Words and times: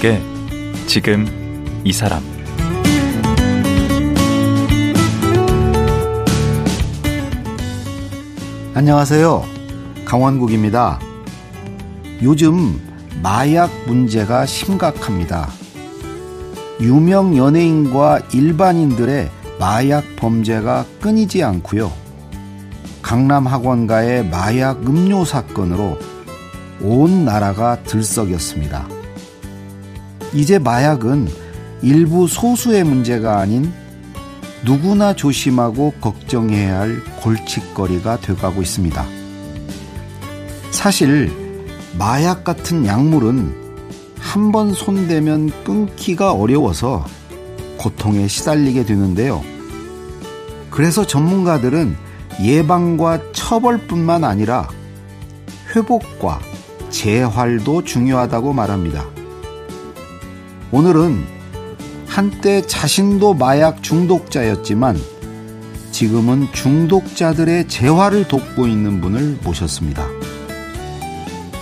강원국의 0.00 0.22
지금 0.86 1.26
이 1.84 1.92
사람 1.92 2.22
안녕하세요. 8.74 9.44
강원국입니다. 10.06 10.98
요즘 12.22 12.80
마약 13.22 13.70
문제가 13.86 14.46
심각합니다. 14.46 15.50
유명 16.80 17.36
연예인과 17.36 18.20
일반인들의 18.32 19.30
마약 19.58 20.16
범죄가 20.16 20.86
끊이지 21.00 21.44
않고요. 21.44 21.92
강남 23.02 23.46
학원가의 23.46 24.24
마약 24.26 24.82
음료 24.86 25.24
사건으로 25.26 25.98
온 26.80 27.26
나라가 27.26 27.82
들썩였습니다. 27.82 28.99
이제 30.32 30.58
마약은 30.58 31.28
일부 31.82 32.28
소수의 32.28 32.84
문제가 32.84 33.38
아닌 33.38 33.72
누구나 34.64 35.14
조심하고 35.14 35.94
걱정해야 36.00 36.80
할 36.80 37.02
골칫거리가 37.22 38.20
돼가고 38.20 38.60
있습니다. 38.62 39.04
사실 40.70 41.32
마약 41.98 42.44
같은 42.44 42.86
약물은 42.86 43.58
한 44.18 44.52
번 44.52 44.72
손대면 44.74 45.50
끊기가 45.64 46.32
어려워서 46.32 47.04
고통에 47.78 48.28
시달리게 48.28 48.84
되는데요. 48.84 49.42
그래서 50.70 51.04
전문가들은 51.06 51.96
예방과 52.42 53.32
처벌뿐만 53.32 54.22
아니라 54.22 54.68
회복과 55.74 56.38
재활도 56.90 57.84
중요하다고 57.84 58.52
말합니다. 58.52 59.04
오늘은 60.72 61.24
한때 62.06 62.62
자신도 62.62 63.34
마약 63.34 63.82
중독자였지만 63.82 64.96
지금은 65.90 66.46
중독자들의 66.52 67.66
재활을 67.66 68.28
돕고 68.28 68.68
있는 68.68 69.00
분을 69.00 69.38
모셨습니다. 69.42 70.06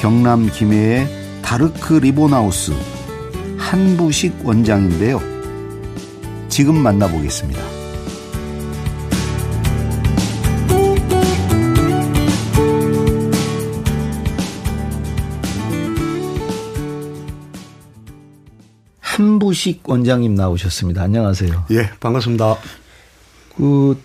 경남 0.00 0.50
김해의 0.50 1.08
다르크 1.42 1.94
리본하우스 1.94 2.72
한부식 3.56 4.46
원장인데요. 4.46 5.20
지금 6.50 6.76
만나보겠습니다. 6.76 7.77
한부식 19.48 19.88
원장님 19.88 20.34
나오셨습니다. 20.34 21.02
안녕하세요. 21.02 21.66
예, 21.70 21.90
반갑습니다. 22.00 22.56
그 23.56 23.98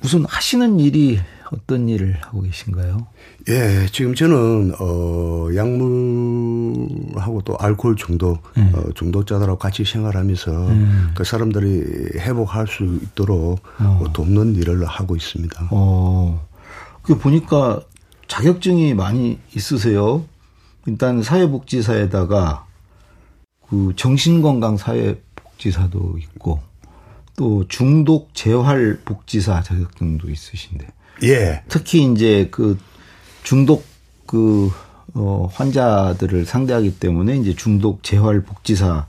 무슨 0.00 0.24
하시는 0.24 0.80
일이 0.80 1.20
어떤 1.52 1.88
일을 1.88 2.16
하고 2.22 2.40
계신가요? 2.42 3.06
예, 3.48 3.86
지금 3.92 4.14
저는 4.14 4.72
어 4.78 5.48
약물하고 5.54 7.42
또 7.42 7.56
알코올 7.58 7.96
중독 7.96 8.42
네. 8.56 8.70
어, 8.74 8.84
중독자들하고 8.94 9.58
같이 9.58 9.84
생활하면서 9.84 10.50
네. 10.50 10.86
그 11.14 11.24
사람들이 11.24 12.18
회복할 12.20 12.66
수 12.66 12.84
있도록 12.84 13.60
어. 13.80 14.04
돕는 14.14 14.56
일을 14.56 14.86
하고 14.86 15.16
있습니다. 15.16 15.68
어. 15.70 16.46
그 17.02 17.18
보니까 17.18 17.80
자격증이 18.26 18.94
많이 18.94 19.38
있으세요. 19.54 20.24
일단 20.86 21.22
사회복지사에다가 21.22 22.67
그 23.68 23.92
정신건강사회복지사도 23.96 26.18
있고 26.18 26.60
또 27.36 27.66
중독 27.68 28.34
재활 28.34 28.98
복지사 29.04 29.62
자격증도 29.62 30.30
있으신데. 30.30 30.86
예. 31.24 31.62
특히 31.68 32.10
이제 32.10 32.48
그 32.50 32.78
중독 33.42 33.84
그 34.26 34.70
어, 35.14 35.48
환자들을 35.52 36.44
상대하기 36.44 36.98
때문에 36.98 37.36
이제 37.36 37.54
중독 37.54 38.02
재활 38.02 38.42
복지사 38.42 39.06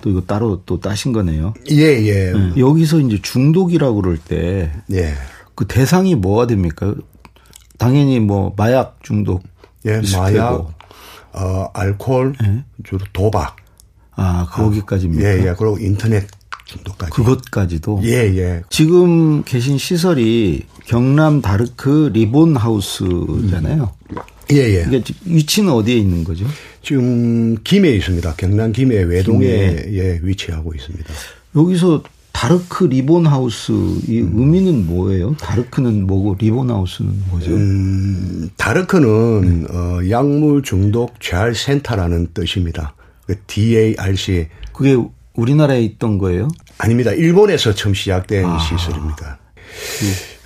또 0.00 0.10
이거 0.10 0.20
따로 0.22 0.62
또 0.66 0.80
따신 0.80 1.12
거네요. 1.12 1.54
예, 1.70 1.76
예. 1.76 2.32
네. 2.32 2.52
여기서 2.58 3.00
이제 3.00 3.20
중독이라고 3.22 4.02
그럴 4.02 4.18
때. 4.18 4.72
예. 4.92 5.14
그 5.54 5.66
대상이 5.66 6.14
뭐가 6.14 6.46
됩니까? 6.46 6.94
당연히 7.78 8.20
뭐 8.20 8.54
마약 8.56 8.98
중독. 9.02 9.42
예, 9.84 10.00
마약, 10.14 10.72
어, 11.32 11.68
알코올, 11.72 12.34
예? 12.44 12.64
주로 12.84 13.04
도박. 13.12 13.56
아, 14.16 14.46
거기까지입니까? 14.50 15.24
예, 15.24 15.48
예. 15.48 15.54
그리고 15.58 15.78
인터넷 15.78 16.26
중독까지. 16.66 17.12
그것까지도? 17.12 18.00
예, 18.04 18.36
예. 18.36 18.62
지금 18.70 19.42
계신 19.44 19.78
시설이 19.78 20.64
경남 20.86 21.42
다르크 21.42 22.10
리본 22.12 22.56
하우스잖아요. 22.56 23.92
예, 24.52 24.56
예. 24.56 24.86
이게 24.86 25.02
위치는 25.24 25.72
어디에 25.72 25.96
있는 25.96 26.24
거죠? 26.24 26.44
지금 26.82 27.56
김해에 27.62 27.96
있습니다. 27.96 28.34
경남 28.36 28.72
김해 28.72 29.02
외동에 29.02 29.46
김해. 29.46 29.86
예, 29.92 30.20
위치하고 30.22 30.74
있습니다. 30.74 31.12
여기서 31.56 32.02
다르크 32.32 32.84
리본 32.84 33.26
하우스 33.26 33.72
이 34.08 34.20
음. 34.20 34.32
의미는 34.34 34.86
뭐예요? 34.86 35.36
다르크는 35.36 36.06
뭐고 36.06 36.36
리본 36.38 36.70
하우스는 36.70 37.12
뭐죠? 37.30 37.50
음, 37.52 38.50
다르크는 38.56 39.62
네. 39.62 39.68
어, 39.70 40.00
약물 40.10 40.62
중독 40.62 41.20
재활 41.20 41.54
센터라는 41.54 42.28
뜻입니다. 42.34 42.94
그 43.26 43.36
DARC. 43.46 44.48
그게 44.72 44.96
우리나라에 45.34 45.82
있던 45.82 46.18
거예요? 46.18 46.48
아닙니다. 46.78 47.12
일본에서 47.12 47.74
처음 47.74 47.94
시작된 47.94 48.44
아. 48.44 48.58
시설입니다. 48.58 49.38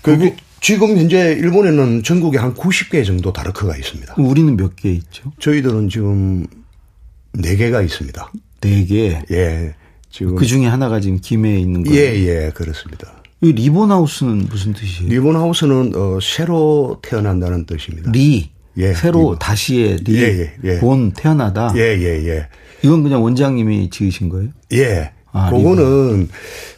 그, 0.03 0.17
그 0.19 0.33
지금 0.61 0.97
현재 0.97 1.33
일본에는 1.33 2.03
전국에 2.03 2.39
한 2.39 2.55
90개 2.55 3.05
정도 3.05 3.33
다르크가 3.33 3.77
있습니다. 3.77 4.15
우리는 4.19 4.57
몇 4.57 4.75
개 4.77 4.91
있죠? 4.91 5.33
저희들은 5.39 5.89
지금 5.89 6.47
4개가 7.37 7.85
있습니다. 7.85 8.33
4개? 8.61 9.31
예. 9.33 9.75
지금 10.11 10.37
그 10.37 10.47
중에 10.47 10.67
하나가 10.67 11.01
지금 11.01 11.19
김해에 11.21 11.59
있는 11.59 11.83
거예요? 11.85 12.01
예, 12.01 12.15
예, 12.47 12.51
그렇습니다. 12.55 13.13
이 13.43 13.53
리본하우스는 13.53 14.47
무슨 14.49 14.73
뜻이에요? 14.73 15.11
리본하우스는 15.11 15.93
어, 15.95 16.19
새로 16.23 16.99
태어난다는 17.03 17.67
뜻입니다. 17.67 18.11
Re. 18.13 18.51
예, 18.79 18.95
새로 18.95 19.21
reborn. 19.21 19.39
다시의 19.39 19.97
re. 20.05 20.17
예, 20.17 20.23
예, 20.23 20.55
예. 20.65 20.79
Born 20.79 21.13
태어나다. 21.13 21.73
예, 21.77 21.81
예, 21.99 22.27
예. 22.29 22.49
이건 22.87 23.03
그냥 23.03 23.23
원장님이 23.25 23.91
지으신 23.91 24.29
거예요? 24.29 24.51
예. 24.73 25.11
아, 25.33 25.51
그거는 25.51 26.29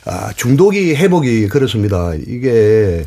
아, 0.06 0.32
중독이 0.34 0.94
회복이 0.94 1.48
그렇습니다. 1.48 2.14
이게 2.14 3.04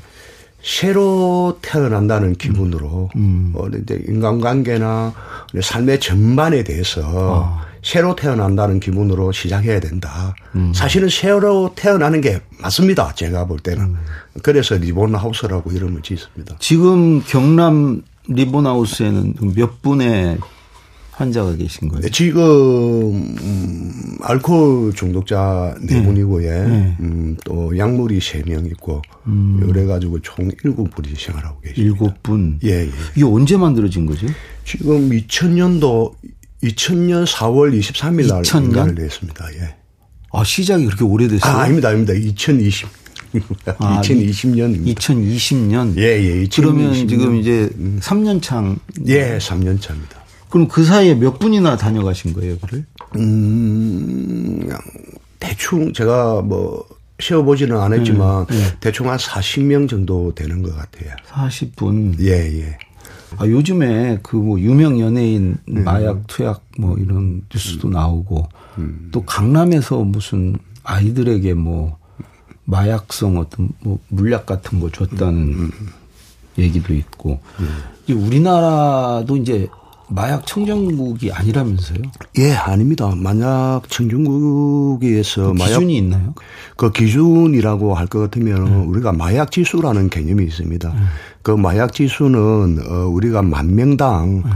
새로 0.62 1.58
태어난다는 1.62 2.36
기분으로 2.36 3.10
음. 3.16 3.52
어, 3.56 3.68
이제 3.70 4.00
인간관계나 4.08 5.14
삶의 5.60 6.00
전반에 6.00 6.64
대해서 6.64 7.02
아. 7.44 7.66
새로 7.84 8.16
태어난다는 8.16 8.80
기분으로 8.80 9.32
시작해야 9.32 9.80
된다. 9.80 10.36
음. 10.56 10.72
사실은 10.76 11.10
새로 11.10 11.74
태어나는 11.76 12.22
게 12.22 12.40
맞습니다. 12.60 13.16
제가 13.16 13.46
볼 13.46 13.58
때는. 13.60 13.84
음. 13.84 13.98
그래서 14.44 14.76
리본 14.76 15.16
하우스라고 15.16 15.72
이름을 15.72 16.04
짓습니다. 16.04 16.56
지금 16.60 17.24
경남 17.24 18.04
리본 18.28 18.68
하우스에는 18.68 19.34
몇 19.56 19.82
분의 19.82 20.38
환자가 21.12 21.56
계신 21.56 21.88
거예요? 21.90 22.02
네, 22.02 22.10
지금 22.10 22.42
음, 23.42 24.18
알코올 24.22 24.94
중독자 24.94 25.76
네, 25.82 25.96
네. 26.00 26.04
분이고 26.06 26.44
예. 26.44 26.50
네. 26.50 26.96
음, 27.02 27.38
또 27.44 27.78
약물이 27.78 28.20
세 28.22 28.42
명 28.46 28.66
있고 28.66 29.02
음. 29.28 29.60
그래 29.68 29.86
가지고 29.86 30.20
총 30.22 30.50
일곱 30.64 30.90
분이 30.96 31.10
생활하고 31.18 31.60
계십니다. 31.62 31.84
일곱 31.84 32.24
분. 32.24 32.60
예, 32.64 32.86
예. 32.86 32.90
이게 33.16 33.24
언제 33.26 33.56
만들어진 33.58 34.06
거죠? 34.06 34.26
지금 34.66 35.10
2000년도 35.10 36.14
2000년 36.64 37.26
4월 37.28 37.78
23일 37.80 38.28
날 38.28 38.42
2000년 38.44 38.94
냈습니다. 39.00 39.46
예. 39.56 39.76
아, 40.34 40.44
시작이 40.44 40.86
그렇게 40.86 41.04
오래됐어요? 41.04 41.52
아, 41.54 41.62
아닙니다. 41.64 41.90
아닙니다. 41.90 42.14
2020 42.14 42.88
아, 43.78 44.02
2020년입니다. 44.02 44.96
2020년. 44.96 45.98
예, 45.98 46.04
예. 46.04 46.44
2020년. 46.46 46.56
그러면 46.56 46.94
지금 47.08 47.36
이제 47.38 47.70
3년 48.00 48.42
차입니다. 48.42 48.82
예, 49.08 49.38
3년 49.38 49.80
차입니다. 49.82 50.21
그럼 50.52 50.68
그 50.68 50.84
사이에 50.84 51.16
몇 51.16 51.40
분이나 51.40 51.78
다녀가신 51.78 52.34
거예요, 52.34 52.58
그를? 52.60 52.86
음, 53.16 54.70
대충 55.40 55.94
제가 55.94 56.42
뭐 56.42 56.86
세어보지는 57.20 57.78
않았지만 57.80 58.48
네, 58.48 58.58
네. 58.58 58.78
대충 58.82 59.10
한 59.10 59.18
40명 59.18 59.90
정도 59.90 60.34
되는 60.36 60.62
것 60.62 60.76
같아요. 60.76 61.16
40분. 61.30 62.20
예, 62.20 62.62
예. 62.62 62.78
아, 63.38 63.46
요즘에 63.48 64.20
그 64.24 64.36
뭐 64.36 64.60
유명 64.60 65.00
연예인 65.00 65.56
네. 65.66 65.82
마약 65.82 66.28
투약 66.28 66.66
뭐 66.78 66.98
이런 66.98 67.44
뉴스도 67.54 67.88
음. 67.88 67.94
나오고 67.94 68.50
음. 68.78 69.10
또 69.14 69.24
강남에서 69.24 70.00
무슨 70.04 70.58
아이들에게 70.84 71.54
뭐 71.54 71.98
마약성 72.66 73.38
어떤 73.38 73.70
뭐 73.82 74.00
물약 74.10 74.46
같은 74.46 74.82
거 74.82 74.90
줬다는 74.90 75.34
음. 75.34 75.72
음. 75.80 75.88
얘기도 76.60 76.94
있고 76.94 77.40
음. 77.60 78.18
우리나라도 78.18 79.38
이제 79.38 79.70
마약 80.14 80.46
청정국이 80.46 81.32
아니라면서요? 81.32 82.00
예, 82.40 82.52
아닙니다. 82.54 83.14
만약 83.16 83.82
청정국에서 83.90 85.54
그 85.54 85.58
기준이 85.64 85.98
있나요? 85.98 86.34
그 86.76 86.92
기준이라고 86.92 87.96
할 87.96 88.08
것 88.08 88.20
같으면 88.20 88.68
음. 88.68 88.90
우리가 88.90 89.14
마약 89.14 89.52
지수라는 89.52 90.10
개념이 90.10 90.44
있습니다. 90.44 90.90
음. 90.90 91.06
그 91.44 91.52
마약 91.52 91.94
지수는 91.94 92.80
어 92.86 93.08
우리가 93.08 93.42
만 93.42 93.74
명당 93.76 94.44
음. 94.46 94.52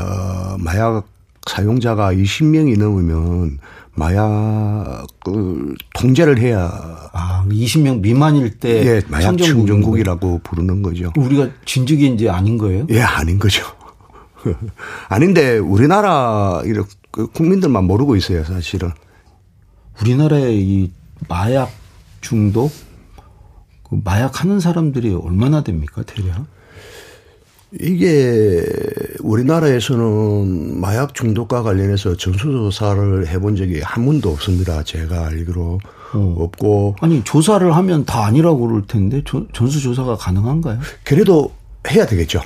어 0.00 0.56
마약 0.58 1.08
사용자가 1.48 2.12
20명이 2.12 2.78
넘으면 2.78 3.58
마약 3.96 5.04
그 5.24 5.74
통제를 5.94 6.38
해야 6.38 6.70
아 7.12 7.44
20명 7.48 8.00
미만일 8.00 8.50
때 8.58 8.86
예, 8.86 9.02
마약 9.08 9.36
청정국이라고 9.36 10.40
부르는 10.44 10.82
거죠. 10.82 11.12
우리가 11.16 11.48
진즉이 11.64 12.14
이제 12.14 12.28
아닌 12.28 12.56
거예요? 12.58 12.86
예, 12.90 13.00
아닌 13.00 13.38
거죠. 13.40 13.64
아닌데 15.08 15.58
우리나라 15.58 16.62
이렇게 16.64 16.90
그 17.10 17.26
국민들만 17.26 17.84
모르고 17.84 18.16
있어요, 18.16 18.44
사실은. 18.44 18.90
우리나라의 20.00 20.60
이 20.60 20.92
마약 21.28 21.70
중독, 22.20 22.70
그 23.88 24.00
마약 24.04 24.40
하는 24.40 24.60
사람들이 24.60 25.12
얼마나 25.14 25.62
됩니까, 25.62 26.02
대략? 26.02 26.46
이게 27.78 28.66
우리나라에서는 29.20 30.80
마약 30.80 31.14
중독과 31.14 31.62
관련해서 31.62 32.16
전수조사를 32.16 33.28
해본 33.28 33.56
적이 33.56 33.80
한 33.80 34.04
번도 34.06 34.30
없습니다. 34.30 34.82
제가 34.82 35.26
알기로 35.26 35.78
어. 36.14 36.34
없고. 36.38 36.96
아니 37.00 37.22
조사를 37.22 37.74
하면 37.76 38.04
다 38.04 38.24
아니라고 38.24 38.66
그럴 38.66 38.86
텐데 38.86 39.22
전수조사가 39.52 40.16
가능한가요? 40.16 40.80
그래도 41.04 41.52
해야 41.88 42.06
되겠죠. 42.06 42.40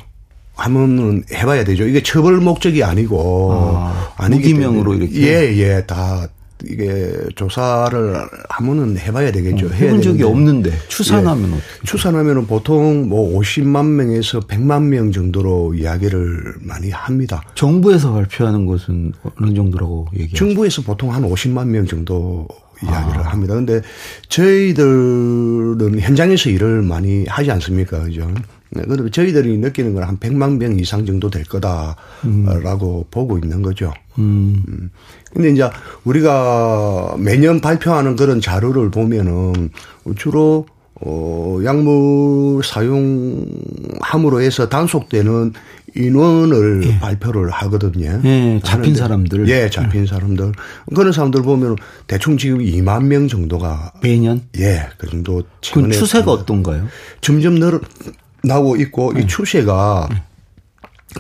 하면은 0.55 1.25
해봐야 1.33 1.65
되죠. 1.65 1.87
이게 1.87 2.03
처벌 2.03 2.37
목적이 2.39 2.85
아니고 2.85 3.51
아, 3.77 4.29
무기명으로 4.29 4.95
이렇게 4.95 5.15
예예 5.15 5.85
다 5.87 6.29
이게 6.67 7.13
조사를 7.35 8.17
하면은 8.49 8.97
해봐야 8.97 9.33
되겠죠. 9.33 9.67
어, 9.67 9.71
해본 9.71 10.03
적이 10.03 10.23
없는데 10.23 10.73
추산하면 10.89 11.51
예. 11.51 11.55
어떻게? 11.57 11.85
추산하면은 11.85 12.47
보통 12.47 13.09
뭐 13.09 13.39
50만 13.39 13.87
명에서 13.87 14.41
100만 14.41 14.85
명 14.85 15.13
정도로 15.13 15.75
이야기를 15.75 16.55
많이 16.61 16.91
합니다. 16.91 17.43
정부에서 17.55 18.13
발표하는 18.13 18.67
것은 18.67 19.13
어느 19.41 19.55
정도라고 19.55 20.09
얘기하죠? 20.15 20.37
정부에서 20.37 20.83
보통 20.83 21.13
한 21.13 21.23
50만 21.23 21.67
명 21.67 21.87
정도 21.87 22.47
이야기를 22.83 23.21
아. 23.21 23.25
합니다. 23.25 23.55
근데 23.55 23.81
저희들은 24.29 26.01
현장에서 26.01 26.51
일을 26.51 26.83
많이 26.83 27.25
하지 27.27 27.51
않습니까? 27.51 28.05
그죠? 28.05 28.33
네, 28.75 28.83
그런데 28.87 29.11
저희들이 29.11 29.59
느끼는 29.59 29.95
건 29.95 30.05
한 30.05 30.19
100만 30.19 30.59
명 30.59 30.79
이상 30.79 31.07
정도 31.07 31.31
될 31.31 31.45
거다라고 31.45 32.99
음. 32.99 33.05
보고 33.11 33.39
있는 33.39 33.63
거죠. 33.63 33.93
음. 34.19 34.63
음. 34.69 34.91
근데 35.33 35.51
이제 35.51 35.69
우리가 36.05 37.17
매년 37.19 37.61
발표하는 37.61 38.17
그런 38.17 38.41
자료를 38.41 38.91
보면은 38.91 39.71
주로 40.17 40.67
어, 41.01 41.59
약물 41.65 42.63
사용함으로 42.63 44.41
해서 44.41 44.69
단속되는 44.69 45.53
인원을 45.97 46.83
예. 46.87 46.99
발표를 46.99 47.51
하거든요. 47.51 48.21
예, 48.25 48.61
잡힌 48.65 48.95
사람들. 48.95 49.49
예, 49.49 49.71
잡힌 49.71 50.03
예. 50.03 50.07
사람들. 50.07 50.53
그런 50.95 51.13
사람들 51.13 51.43
보면 51.43 51.77
대충 52.07 52.37
지금 52.37 52.59
2만 52.59 53.05
명 53.05 53.29
정도가 53.29 53.93
매년? 54.03 54.43
예, 54.59 54.89
그 54.99 55.09
정도. 55.09 55.43
그 55.73 55.91
추세가 55.91 56.33
어떤가요? 56.33 56.87
점점 57.21 57.59
늘 57.59 57.81
나오고 58.45 58.77
있고 58.77 59.13
이 59.13 59.17
네. 59.17 59.27
추세가 59.27 60.09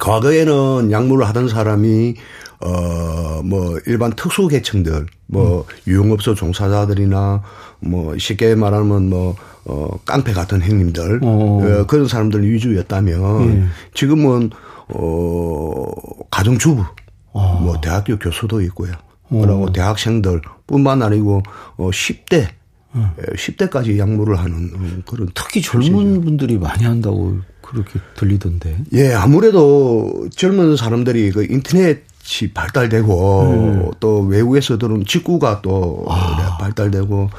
과거에는 0.00 0.90
약물을 0.90 1.26
하던 1.28 1.48
사람이 1.48 2.14
어 2.60 3.42
뭐 3.44 3.78
일반 3.86 4.10
특수 4.12 4.48
계층들 4.48 5.06
뭐 5.26 5.66
음. 5.68 5.76
유흥업소 5.86 6.34
종사자들이나 6.34 7.42
뭐 7.80 8.16
쉽게 8.16 8.54
말하면 8.54 9.10
뭐 9.10 9.36
어 9.66 9.98
깡패 10.04 10.32
같은 10.32 10.60
형님들 10.60 11.20
어. 11.22 11.60
어 11.62 11.86
그런 11.86 12.06
사람들 12.06 12.42
위주였다면 12.50 13.48
예. 13.48 13.64
지금은 13.94 14.50
어 14.88 15.86
가정주부 16.30 16.84
어. 17.32 17.60
뭐 17.62 17.80
대학교 17.80 18.18
교수도 18.18 18.60
있고요. 18.62 18.92
어. 19.30 19.40
그리고 19.40 19.72
대학생들 19.72 20.42
뿐만 20.66 21.02
아니고 21.02 21.42
어 21.76 21.88
10대 21.90 22.48
10대까지 22.94 23.94
예, 23.94 23.98
약물을 23.98 24.38
하는 24.38 25.02
그런 25.04 25.28
특히 25.34 25.60
젊은 25.60 26.20
분들이 26.22 26.58
많이 26.58 26.84
한다고 26.84 27.38
그렇게 27.60 27.98
들리던데. 28.16 28.76
예, 28.92 29.12
아무래도 29.12 30.28
젊은 30.34 30.76
사람들이 30.76 31.32
그 31.32 31.44
인터넷이 31.48 32.52
발달되고 32.52 33.42
음. 33.42 33.90
또 34.00 34.20
외국에서들은 34.20 35.04
직구가 35.06 35.62
또 35.62 36.04
아. 36.08 36.56
발달되고 36.58 37.30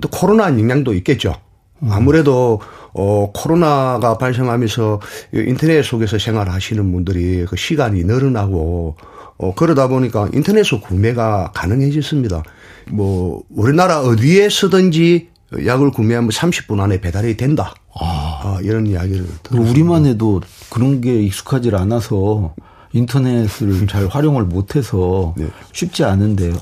또 0.00 0.08
코로나 0.08 0.46
영향도 0.46 0.94
있겠죠. 0.94 1.34
음. 1.82 1.88
아무래도 1.90 2.60
어 2.94 3.30
코로나가 3.34 4.16
발생하면서 4.16 5.00
인터넷 5.32 5.82
속에서 5.82 6.18
생활하시는 6.18 6.90
분들이 6.92 7.44
그 7.46 7.56
시간이 7.56 8.04
늘어나고 8.04 8.96
어 9.38 9.54
그러다 9.54 9.88
보니까 9.88 10.28
인터넷으로 10.32 10.80
구매가 10.80 11.52
가능해졌습니다. 11.54 12.42
뭐 12.90 13.42
우리나라 13.50 14.00
어디에 14.00 14.48
서든지 14.48 15.28
약을 15.66 15.90
구매하면 15.90 16.30
30분 16.30 16.80
안에 16.80 17.00
배달이 17.00 17.36
된다. 17.36 17.74
아, 17.94 18.40
아 18.42 18.58
이런 18.62 18.86
이야기를. 18.86 19.26
우리만 19.52 20.06
해도 20.06 20.40
그런 20.70 21.00
게 21.00 21.22
익숙하지 21.22 21.70
않아서 21.74 22.54
인터넷을 22.92 23.86
잘 23.86 24.06
활용을 24.06 24.44
못해서 24.44 25.34
네. 25.36 25.48
쉽지 25.72 26.04
않은데 26.04 26.52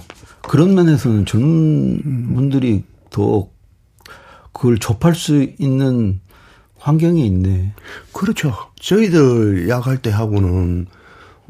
그런 0.43 0.75
면에서는 0.75 1.27
젊은 1.27 2.35
분들이 2.35 2.85
더 3.11 3.49
그걸 4.53 4.79
접할 4.79 5.15
수 5.15 5.47
있는 5.59 6.21
환경이 6.79 7.25
있네. 7.27 7.73
그렇죠. 8.13 8.55
저희들 8.81 9.69
약할 9.69 9.99
때 9.99 10.11
하고는 10.11 10.87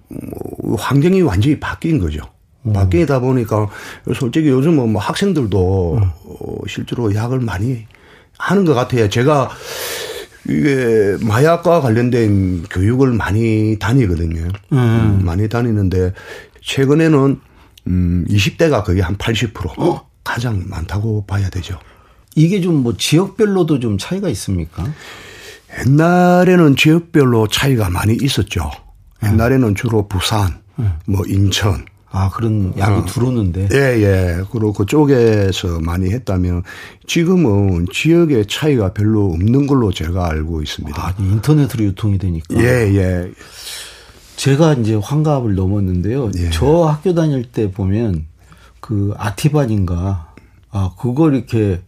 뭐 0.09 0.77
환경이 0.77 1.23
완전히 1.23 1.61
바뀐 1.61 1.99
거죠. 1.99 2.21
음. 2.63 2.73
바뀌다 2.73 3.21
보니까 3.21 3.69
솔직히 4.15 4.49
요즘은 4.49 4.93
뭐 4.93 5.01
학생들도 5.01 5.99
음. 5.99 6.11
어, 6.25 6.57
실제로 6.69 7.15
약을 7.15 7.41
많이 7.41 7.87
하는 8.39 8.65
것 8.65 8.75
같아요. 8.75 9.09
제가 9.09 9.51
이게 10.49 11.17
마약과 11.23 11.81
관련된 11.81 12.65
교육을 12.71 13.13
많이 13.13 13.79
다니거든요. 13.79 14.49
음. 14.73 14.79
음 14.79 15.21
많이 15.25 15.49
다니는데 15.49 16.13
최근에는 16.63 17.41
음 17.87 18.25
20대가 18.29 18.85
거의 18.85 19.01
한 19.01 19.17
80% 19.17 19.79
어? 19.79 20.07
가장 20.25 20.65
많다고 20.67 21.25
봐야 21.27 21.49
되죠. 21.51 21.79
이게 22.37 22.61
좀 22.61 22.83
뭐 22.83 22.97
지역별로도 22.97 23.81
좀 23.81 23.99
차이가 23.99 24.29
있습니까? 24.29 24.85
옛날에는 25.87 26.77
지역별로 26.77 27.47
차이가 27.49 27.91
많이 27.91 28.17
있었죠. 28.21 28.71
옛날에는 29.23 29.75
주로 29.75 30.09
부산, 30.09 30.61
뭐 31.07 31.23
인천, 31.27 31.85
아, 32.13 32.29
그런 32.31 32.73
약이 32.77 32.93
어. 32.93 33.05
들어오는데. 33.05 33.69
예, 33.73 33.77
예. 34.03 34.43
그리고 34.51 34.73
그쪽에서 34.73 35.81
많이 35.81 36.11
했다면 36.11 36.65
지금은 37.07 37.87
지역의 37.93 38.47
차이가 38.47 38.93
별로 38.93 39.27
없는 39.27 39.67
걸로 39.67 39.93
제가 39.93 40.29
알고 40.29 40.61
있습니다. 40.63 41.01
아, 41.01 41.15
인터넷으로 41.19 41.85
유통이 41.85 42.19
되니까. 42.19 42.57
예, 42.57 42.95
예. 42.95 43.31
제가 44.37 44.75
이제 44.75 44.95
환갑을 44.95 45.55
넘었는데요. 45.55 46.31
예. 46.39 46.51
저 46.51 46.85
학교 46.85 47.15
다닐 47.15 47.45
때 47.45 47.71
보면 47.71 48.27
그 48.81 49.15
아티반인가 49.17 50.35
아, 50.71 50.91
그걸 50.99 51.35
이렇게 51.35 51.81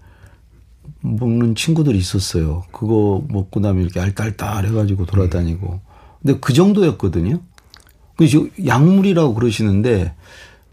먹는 1.00 1.56
친구들이 1.56 1.98
있었어요. 1.98 2.64
그거 2.70 3.24
먹고 3.28 3.58
나면 3.58 3.82
이렇게 3.82 3.98
알딸딸 4.00 4.66
해가지고 4.66 5.06
돌아다니고. 5.06 5.80
근데 6.20 6.38
그 6.40 6.52
정도였거든요. 6.52 7.40
그 8.28 8.50
약물이라고 8.64 9.34
그러시는데 9.34 10.14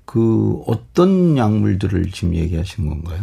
그 0.06 0.62
어떤 0.65 1.38
약물들을 1.38 2.12
지금 2.12 2.36
얘기하신 2.36 2.89
건가요? 2.89 3.20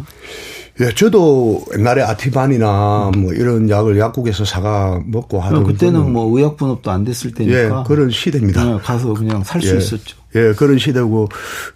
예, 0.79 0.93
저도 0.93 1.65
옛날에 1.77 2.03
아티반이나 2.03 3.11
뭐 3.17 3.33
이런 3.33 3.69
약을 3.69 3.97
약국에서 3.97 4.45
사가 4.45 5.01
먹고 5.05 5.41
하던 5.41 5.63
그때는 5.63 6.13
뭐 6.13 6.37
의약 6.37 6.55
분업도 6.55 6.91
안 6.91 7.03
됐을 7.03 7.31
때니까 7.31 7.57
예, 7.57 7.83
그런 7.87 8.11
시대입니다. 8.11 8.63
네, 8.63 8.77
가서 8.77 9.13
그냥 9.15 9.43
살수 9.43 9.73
예, 9.73 9.77
있었죠. 9.77 10.17
예, 10.35 10.53
그런 10.53 10.77
시대고 10.77 11.29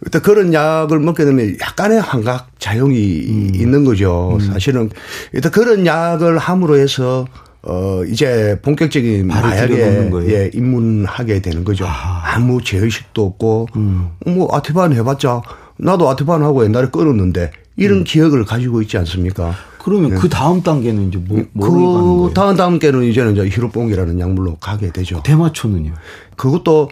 그때 0.04 0.20
그런 0.20 0.54
약을 0.54 1.00
먹게 1.00 1.26
되면 1.26 1.58
약간의 1.60 2.00
환각 2.00 2.52
작용이 2.60 3.26
음. 3.28 3.52
있는 3.56 3.84
거죠. 3.84 4.38
음. 4.40 4.40
사실은 4.40 4.90
일단 5.34 5.52
그런 5.52 5.86
약을 5.86 6.38
함으로 6.38 6.78
해서 6.78 7.26
어, 7.64 8.04
이제 8.08 8.60
본격적인 8.62 9.28
마약에 9.28 10.10
예, 10.28 10.50
입문하게 10.54 11.42
되는 11.42 11.64
거죠. 11.64 11.86
아. 11.88 12.40
무 12.40 12.62
제의식도 12.64 13.24
없고, 13.24 13.68
음. 13.76 14.10
뭐, 14.26 14.50
아티반 14.56 14.94
해봤자, 14.94 15.42
나도 15.78 16.10
아티반 16.10 16.44
하고 16.44 16.64
옛날에 16.66 16.88
끊었는데, 16.92 17.52
이런 17.76 18.00
음. 18.00 18.04
기억을 18.04 18.46
가지고 18.46 18.82
있지 18.82 18.98
않습니까? 18.98 19.54
그러면 19.84 20.12
네. 20.12 20.18
그 20.18 20.30
다음 20.30 20.62
단계는 20.62 21.10
이제 21.10 21.18
뭐, 21.18 21.44
뭐로 21.54 22.28
그 22.28 22.34
다음 22.34 22.56
단계는 22.56 23.04
이제는 23.04 23.34
이제 23.34 23.56
히로뽕이라는 23.56 24.20
약물로 24.20 24.58
가게 24.58 24.92
되죠. 24.92 25.22
대마초는요? 25.24 25.94
그것도 26.36 26.90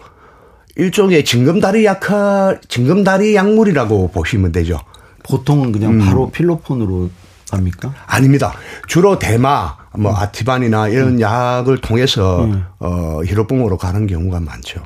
일종의 0.76 1.24
징검다리 1.24 1.84
약할, 1.84 2.60
징검다리 2.68 3.34
약물이라고 3.34 4.10
보시면 4.10 4.52
되죠. 4.52 4.78
보통은 5.22 5.72
그냥 5.72 5.98
바로 5.98 6.26
음. 6.26 6.30
필로폰으로 6.30 7.10
합니까? 7.50 7.94
아닙니다. 8.06 8.54
주로 8.88 9.18
대마, 9.18 9.76
뭐 9.96 10.12
음. 10.12 10.16
아티반이나 10.16 10.88
이런 10.88 11.14
음. 11.14 11.20
약을 11.20 11.78
통해서 11.78 12.44
음. 12.44 12.64
어, 12.78 13.20
히로뽕으로 13.24 13.76
가는 13.76 14.06
경우가 14.06 14.40
많죠. 14.40 14.82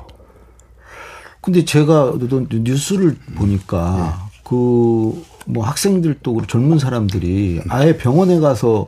근데 1.41 1.63
제가 1.63 2.13
뉴스를 2.51 3.15
보니까 3.35 4.17
네. 4.31 4.39
그뭐 4.43 5.63
학생들도 5.63 6.47
젊은 6.47 6.79
사람들이 6.79 7.61
아예 7.69 7.97
병원에 7.97 8.39
가서 8.39 8.87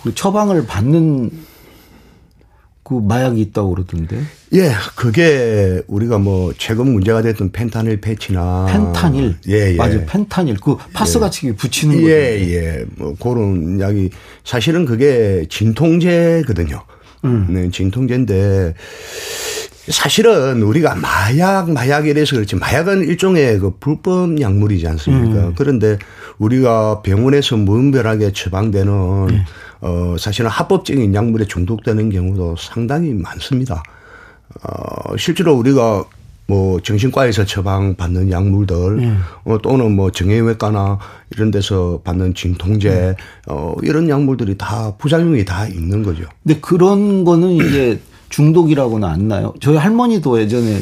그 0.00 0.14
처방을 0.14 0.66
받는 0.66 1.30
그 2.90 2.94
마약이 2.94 3.40
있다고 3.40 3.70
그러던데. 3.70 4.20
예, 4.52 4.72
그게 4.96 5.80
우리가 5.86 6.18
뭐 6.18 6.52
최근 6.58 6.92
문제가 6.92 7.22
됐던 7.22 7.52
펜타닐 7.52 8.00
패치나 8.00 8.66
펜타닐. 8.68 9.36
예, 9.48 9.74
예. 9.74 9.76
맞아요. 9.76 10.04
펜타닐. 10.06 10.56
그 10.56 10.76
파스 10.92 11.20
같이 11.20 11.46
예. 11.46 11.52
붙이는 11.52 11.94
거죠. 11.94 12.10
예, 12.10 12.52
예. 12.52 12.84
뭐 12.96 13.14
그런 13.14 13.78
약이 13.80 14.10
사실은 14.42 14.86
그게 14.86 15.46
진통제거든요. 15.48 16.82
음. 17.26 17.46
네, 17.50 17.70
진통제인데 17.70 18.74
사실은 19.90 20.62
우리가 20.62 20.94
마약, 20.94 21.70
마약에 21.70 22.14
대해서 22.14 22.36
그렇지 22.36 22.56
마약은 22.56 23.02
일종의 23.02 23.58
그 23.58 23.72
불법 23.78 24.40
약물이지 24.40 24.86
않습니까? 24.86 25.48
음. 25.48 25.54
그런데 25.56 25.98
우리가 26.38 27.02
병원에서 27.02 27.56
무분별하게 27.56 28.32
처방되는 28.32 28.92
음. 28.92 29.44
어, 29.80 30.16
사실은 30.18 30.50
합법적인 30.50 31.14
약물에 31.14 31.46
중독되는 31.46 32.10
경우도 32.10 32.56
상당히 32.58 33.12
많습니다. 33.14 33.82
어, 34.62 35.16
실제로 35.16 35.54
우리가 35.54 36.04
뭐 36.46 36.80
정신과에서 36.80 37.44
처방받는 37.44 38.30
약물들 38.30 38.76
음. 38.98 39.20
어, 39.44 39.58
또는 39.62 39.92
뭐 39.92 40.10
정형외과나 40.10 40.98
이런 41.30 41.52
데서 41.52 42.00
받는 42.02 42.34
진통제 42.34 42.90
음. 42.90 43.14
어, 43.48 43.74
이런 43.82 44.08
약물들이 44.08 44.58
다 44.58 44.96
부작용이 44.98 45.44
다 45.44 45.68
있는 45.68 46.02
거죠. 46.02 46.24
근데 46.42 46.58
그런 46.60 47.24
거는 47.24 47.52
이제 47.52 48.00
중독이라고는 48.30 49.06
안 49.06 49.28
나요. 49.28 49.52
저희 49.60 49.76
할머니도 49.76 50.40
예전에 50.40 50.80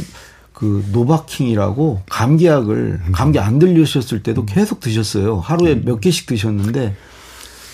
그 0.52 0.84
노바킹이라고 0.92 2.02
감기약을 2.08 3.00
감기 3.12 3.38
안 3.38 3.58
들리셨을 3.58 4.22
때도 4.22 4.44
계속 4.44 4.80
드셨어요. 4.80 5.38
하루에 5.38 5.80
몇 5.80 6.00
개씩 6.00 6.26
드셨는데 6.26 6.96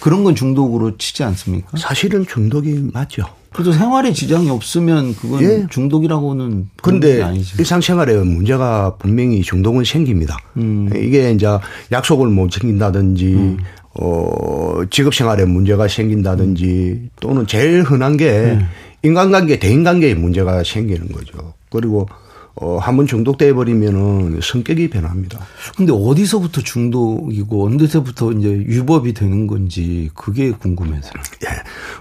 그런 0.00 0.22
건 0.22 0.34
중독으로 0.34 0.98
치지 0.98 1.24
않습니까? 1.24 1.78
사실은 1.78 2.26
중독이 2.26 2.90
맞죠. 2.92 3.24
그래도 3.54 3.72
생활에 3.72 4.12
지장이 4.12 4.50
없으면 4.50 5.14
그건 5.14 5.42
예. 5.44 5.66
중독이라고는 5.70 6.68
그런데 6.82 7.22
아니죠. 7.22 7.56
일상생활에 7.58 8.16
문제가 8.16 8.96
분명히 8.98 9.40
중독은 9.40 9.84
생깁니다. 9.84 10.36
음. 10.56 10.90
이게 10.94 11.30
이제 11.30 11.46
약속을 11.90 12.28
못 12.28 12.50
챙긴다든지 12.50 13.26
음. 13.32 13.58
어 13.98 14.82
직업생활에 14.90 15.46
문제가 15.46 15.86
생긴다든지 15.88 17.10
또는 17.20 17.46
제일 17.46 17.82
흔한 17.82 18.16
게 18.16 18.58
음. 18.58 18.66
인간관계 19.04 19.58
대인관계에 19.58 20.14
문제가 20.14 20.62
생기는 20.64 21.12
거죠. 21.12 21.54
그리고 21.70 22.08
어, 22.56 22.78
한 22.78 22.96
번 22.96 23.06
중독돼 23.06 23.52
버리면은 23.52 24.38
성격이 24.40 24.88
변합니다. 24.90 25.40
근데 25.76 25.92
어디서부터 25.92 26.61
중독이고 26.62 27.66
언제서부터 27.66 28.32
이제 28.32 28.49
위법이 28.49 29.12
되는 29.12 29.46
건지 29.49 30.08
그게 30.14 30.52
궁금해서. 30.52 31.11
예. 31.44 31.49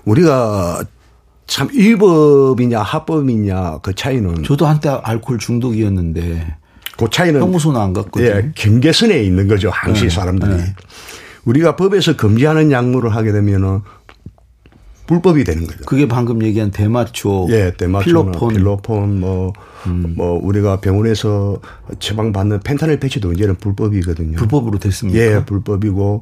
우리가 0.05 0.83
참 1.47 1.67
위법이냐 1.73 2.79
합법이냐 2.81 3.79
그 3.79 3.93
차이는 3.95 4.43
저도 4.43 4.65
한때 4.67 4.89
알코올 4.89 5.39
중독이었는데 5.39 6.55
그 6.97 7.07
차이는 7.11 7.41
형무소는 7.41 7.81
안 7.81 7.91
갔거든요. 7.93 8.29
예, 8.29 8.51
경계선에 8.55 9.23
있는 9.23 9.47
거죠. 9.47 9.71
항시 9.71 10.03
네. 10.03 10.09
사람들이. 10.09 10.55
네. 10.55 10.63
우리가 11.45 11.75
법에서 11.75 12.15
금지하는 12.15 12.71
약물을 12.71 13.13
하게 13.15 13.31
되면은 13.31 13.81
불법이 15.05 15.43
되는 15.43 15.65
거죠. 15.67 15.79
그게 15.85 16.07
방금 16.07 16.41
얘기한 16.43 16.71
대마초, 16.71 17.47
예, 17.49 17.73
대마초, 17.77 18.05
필로폰, 18.05 18.53
필로폰, 18.53 19.19
뭐, 19.19 19.53
음. 19.87 20.13
뭐 20.17 20.39
우리가 20.41 20.79
병원에서 20.79 21.59
처방 21.99 22.31
받는 22.31 22.61
펜타닐 22.61 22.99
패치도 22.99 23.33
이제는 23.33 23.55
불법이거든요. 23.55 24.37
불법으로 24.37 24.79
됐습니까? 24.79 25.19
예, 25.19 25.43
불법이고 25.45 26.21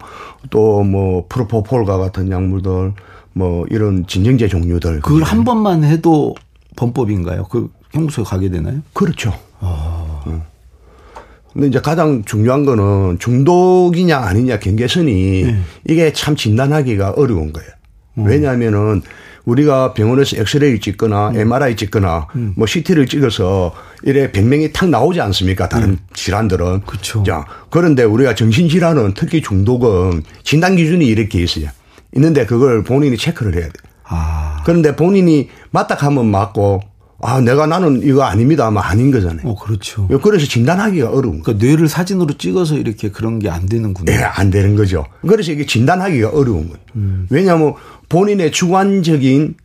또 0.50 0.84
뭐 0.84 1.26
프로포폴과 1.30 1.98
같은 1.98 2.32
약물들, 2.32 2.94
뭐 3.34 3.66
이런 3.70 4.06
진정제 4.08 4.48
종류들. 4.48 5.02
그걸 5.02 5.24
한 5.24 5.44
번만 5.44 5.84
해도 5.84 6.36
범법인가요? 6.76 7.46
그 7.50 7.70
형무소에 7.92 8.24
가게 8.24 8.50
되나요? 8.50 8.80
그렇죠. 8.94 9.30
아. 9.60 10.24
어. 10.26 10.46
근데 11.54 11.68
이제 11.68 11.80
가장 11.82 12.24
중요한 12.24 12.66
거는 12.66 13.20
중독이냐 13.20 14.18
아니냐 14.18 14.60
경계선이 14.60 15.44
네. 15.44 15.60
이게 15.88 16.14
참 16.14 16.36
진단하기가 16.36 17.12
어려운 17.12 17.52
거예요. 17.52 17.70
음. 18.15 18.25
왜냐하면은 18.25 19.01
우리가 19.46 19.94
병원에서 19.94 20.38
엑스레이를 20.38 20.80
찍거나 20.80 21.30
음. 21.30 21.39
MRI 21.39 21.75
찍거나 21.75 22.27
음. 22.36 22.53
뭐 22.56 22.68
CT를 22.68 23.08
찍어서 23.08 23.74
이래 24.03 24.32
병명이 24.32 24.72
탁 24.72 24.89
나오지 24.89 25.20
않습니까? 25.22 25.68
다른 25.70 25.89
음. 25.89 25.98
질환들은. 26.13 26.82
그렇죠. 26.82 27.24
자, 27.24 27.46
그런데 27.70 28.03
우리가 28.03 28.36
정신질환은 28.36 29.13
특히 29.15 29.41
중독은 29.41 30.24
진단 30.44 30.75
기준이 30.75 31.06
이렇게 31.06 31.41
있어요. 31.41 31.70
있는데 32.15 32.46
그걸 32.46 32.84
본인이 32.84 33.18
체크를 33.18 33.56
해야 33.56 33.65
돼. 33.65 33.72
아. 34.03 34.62
그런데 34.65 34.96
본인이 34.96 35.50
맞다 35.72 35.96
하면 35.96 36.27
맞고 36.27 36.82
아, 37.24 37.40
내가 37.42 37.68
나는 37.68 38.01
이거 38.04 38.24
아닙니다. 38.24 38.66
아마 38.68 38.82
아닌 38.86 39.12
거잖아요. 39.12 39.48
어, 39.48 39.56
그렇죠. 39.56 40.08
그래서 40.22 40.46
진단하기가 40.48 41.10
어려운 41.10 41.42
그러니까 41.42 41.63
뇌를 41.63 41.88
사진으로 41.88 42.36
찍어서 42.38 42.78
이렇게 42.78 43.10
그런 43.12 43.38
게 43.40 43.50
안 43.51 43.66
되는군요. 43.68 44.12
예, 44.12 44.18
안 44.18 44.50
되는 44.50 44.75
거죠. 44.75 45.06
그래서 45.28 45.51
이게 45.51 45.66
진단하기가 45.66 46.30
어려운 46.30 46.63
거예요. 46.70 46.80
음. 46.96 47.28
왜냐하면 47.30 47.74
본인의 48.10 48.51
주관적인 48.51 49.56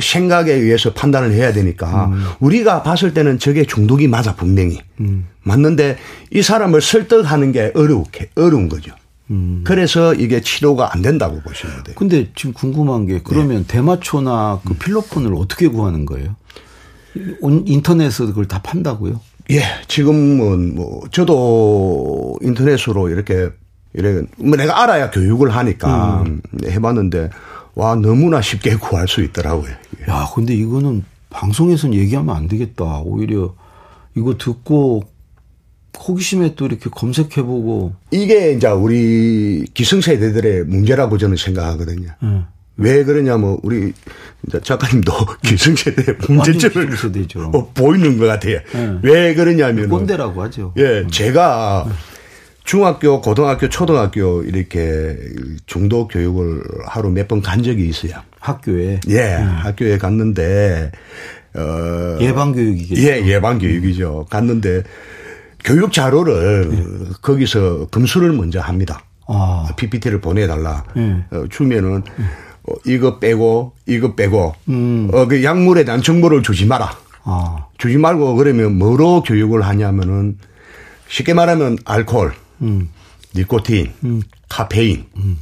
생각에 0.00 0.52
의해서 0.52 0.92
판단을 0.94 1.32
해야 1.32 1.52
되니까 1.52 2.06
음. 2.06 2.24
우리가 2.40 2.82
봤을 2.82 3.14
때는 3.14 3.38
저게 3.38 3.64
중독이 3.64 4.08
맞아 4.08 4.34
분명히 4.34 4.80
음. 5.00 5.26
맞는데 5.42 5.96
이 6.32 6.42
사람을 6.42 6.80
설득하는 6.80 7.52
게 7.52 7.72
어렵게 7.74 8.30
어려운 8.34 8.68
거죠. 8.68 8.92
음. 9.30 9.62
그래서 9.64 10.14
이게 10.14 10.40
치료가 10.40 10.92
안 10.92 11.02
된다고 11.02 11.40
보시면 11.40 11.84
돼요. 11.84 11.94
근데 11.96 12.30
지금 12.34 12.52
궁금한 12.52 13.06
게 13.06 13.20
그러면 13.22 13.58
네. 13.58 13.64
대마초나 13.68 14.60
그 14.64 14.74
필로폰을 14.74 15.34
어떻게 15.36 15.68
구하는 15.68 16.04
거예요? 16.06 16.36
인터넷에서 17.66 18.26
그걸 18.26 18.46
다 18.46 18.60
판다고요? 18.62 19.20
예, 19.50 19.62
지금은 19.86 20.74
뭐 20.74 21.02
저도 21.10 22.36
인터넷으로 22.42 23.08
이렇게 23.08 23.50
이래 23.94 24.22
뭐 24.36 24.56
내가 24.56 24.82
알아야 24.82 25.10
교육을 25.10 25.54
하니까 25.54 26.22
음. 26.22 26.42
해봤는데 26.64 27.30
와 27.74 27.94
너무나 27.94 28.40
쉽게 28.40 28.76
구할 28.76 29.06
수 29.08 29.22
있더라고요. 29.22 29.70
야, 30.08 30.28
근데 30.34 30.54
이거는 30.54 31.04
방송에서는 31.30 31.96
얘기하면 31.96 32.34
안 32.34 32.48
되겠다. 32.48 33.00
오히려 33.04 33.54
이거 34.14 34.36
듣고 34.36 35.04
호기심에 35.98 36.54
또 36.56 36.66
이렇게 36.66 36.90
검색해보고 36.90 37.94
이게 38.10 38.52
이제 38.52 38.68
우리 38.68 39.64
기성세대들의 39.72 40.64
문제라고 40.64 41.18
저는 41.18 41.36
생각하거든요. 41.36 42.10
음. 42.22 42.46
왜 42.76 43.04
그러냐면 43.04 43.58
우리 43.62 43.92
작가님도 44.62 45.12
기성세대 45.42 46.16
문제점을 46.28 46.88
어, 47.54 47.70
보이는 47.72 48.18
것 48.18 48.26
같아요. 48.26 48.58
네. 48.72 48.98
왜 49.02 49.34
그러냐면 49.34 49.88
꼰대라고 49.88 50.42
하죠. 50.44 50.74
예, 50.76 51.00
음. 51.00 51.10
제가 51.10 51.86
중학교, 52.64 53.20
고등학교, 53.20 53.68
초등학교 53.68 54.42
이렇게 54.42 55.16
중도 55.66 56.08
교육을 56.08 56.62
하루 56.86 57.10
몇 57.10 57.28
번 57.28 57.40
간 57.40 57.62
적이 57.62 57.88
있어요. 57.88 58.20
학교에 58.40 59.00
예, 59.08 59.36
음. 59.36 59.46
학교에 59.62 59.98
갔는데 59.98 60.92
어 61.54 62.18
예방 62.20 62.52
교육이겠죠. 62.52 63.02
예, 63.02 63.26
예방 63.26 63.58
교육이죠. 63.58 64.26
갔는데 64.28 64.82
교육 65.64 65.92
자료를 65.92 66.68
네. 66.70 66.84
거기서 67.22 67.86
검수를 67.86 68.32
먼저 68.32 68.60
합니다. 68.60 69.02
아. 69.28 69.68
PPT를 69.76 70.20
보내달라. 70.20 70.84
네. 70.94 71.24
어, 71.30 71.44
주면은 71.50 72.02
네. 72.16 72.24
어, 72.66 72.74
이거 72.84 73.18
빼고 73.18 73.72
이거 73.86 74.14
빼고 74.14 74.54
음. 74.68 75.10
어, 75.12 75.26
그 75.26 75.42
약물에 75.42 75.84
대한 75.84 76.02
정보를 76.02 76.42
주지 76.42 76.66
마라. 76.66 76.96
아. 77.24 77.66
주지 77.78 77.98
말고 77.98 78.36
그러면 78.36 78.78
뭐로 78.78 79.22
교육을 79.22 79.62
하냐면은 79.62 80.38
쉽게 81.08 81.34
말하면 81.34 81.78
알코올, 81.84 82.32
음. 82.62 82.88
니코틴, 83.34 83.92
음. 84.04 84.22
카페인 84.48 85.06
음. 85.16 85.38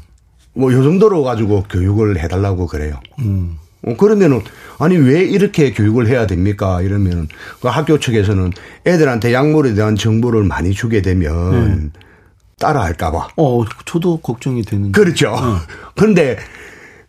뭐요 0.54 0.82
정도로 0.82 1.22
가지고 1.22 1.64
교육을 1.64 2.18
해달라고 2.18 2.66
그래요. 2.66 3.00
음. 3.20 3.56
어, 3.86 3.96
그러면은 3.96 4.40
아니 4.78 4.96
왜 4.96 5.22
이렇게 5.22 5.72
교육을 5.72 6.08
해야 6.08 6.26
됩니까? 6.26 6.80
이러면 6.80 7.28
그 7.60 7.68
학교 7.68 7.98
측에서는 7.98 8.52
애들한테 8.86 9.32
약물에 9.32 9.74
대한 9.74 9.96
정보를 9.96 10.44
많이 10.44 10.72
주게 10.72 11.02
되면 11.02 11.92
네. 11.92 12.00
따라할까봐. 12.58 13.28
어, 13.36 13.64
저도 13.84 14.18
걱정이 14.18 14.62
되는. 14.62 14.92
그렇죠. 14.92 15.30
네. 15.32 15.74
그런데 15.96 16.38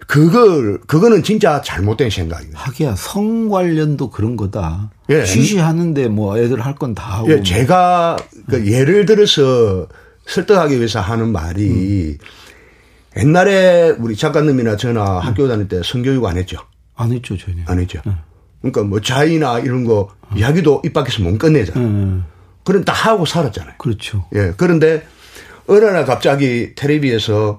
그걸 0.07 0.79
그거는 0.87 1.23
진짜 1.23 1.61
잘못된 1.61 2.09
생각이에요. 2.09 2.51
하기야 2.53 2.95
성 2.95 3.49
관련도 3.49 4.09
그런 4.11 4.35
거다. 4.35 4.91
예. 5.09 5.25
쉬쉬하는데 5.25 6.07
뭐 6.09 6.37
애들 6.37 6.61
할 6.61 6.75
건 6.75 6.93
다 6.93 7.03
하고. 7.19 7.31
예, 7.31 7.41
제가 7.41 8.17
그 8.49 8.65
예를 8.71 9.05
들어서 9.05 9.87
설득하기 10.27 10.77
위해서 10.77 10.99
하는 11.01 11.31
말이 11.31 11.69
음. 11.69 12.17
옛날에 13.17 13.91
우리 13.99 14.15
작가님이나 14.15 14.75
저나 14.77 15.19
음. 15.19 15.25
학교 15.27 15.47
다닐 15.47 15.67
때 15.67 15.81
성교육 15.83 16.25
안 16.25 16.37
했죠. 16.37 16.57
안 16.95 17.11
했죠 17.11 17.37
전혀. 17.37 17.63
안 17.65 17.79
했죠. 17.79 18.01
음. 18.07 18.15
그러니까 18.61 18.83
뭐 18.83 18.99
자이나 19.01 19.59
이런 19.59 19.85
거 19.85 20.09
음. 20.31 20.37
이야기도 20.37 20.81
입 20.85 20.93
밖에서 20.93 21.23
못 21.23 21.37
끝내잖아요. 21.37 21.83
음. 21.87 22.25
그럼 22.63 22.83
다 22.83 22.93
하고 22.93 23.25
살았잖아요. 23.25 23.75
그렇죠. 23.77 24.25
예. 24.35 24.53
그런데 24.57 25.05
어느 25.67 25.83
날 25.85 26.05
갑자기 26.05 26.73
텔레비에서 26.75 27.57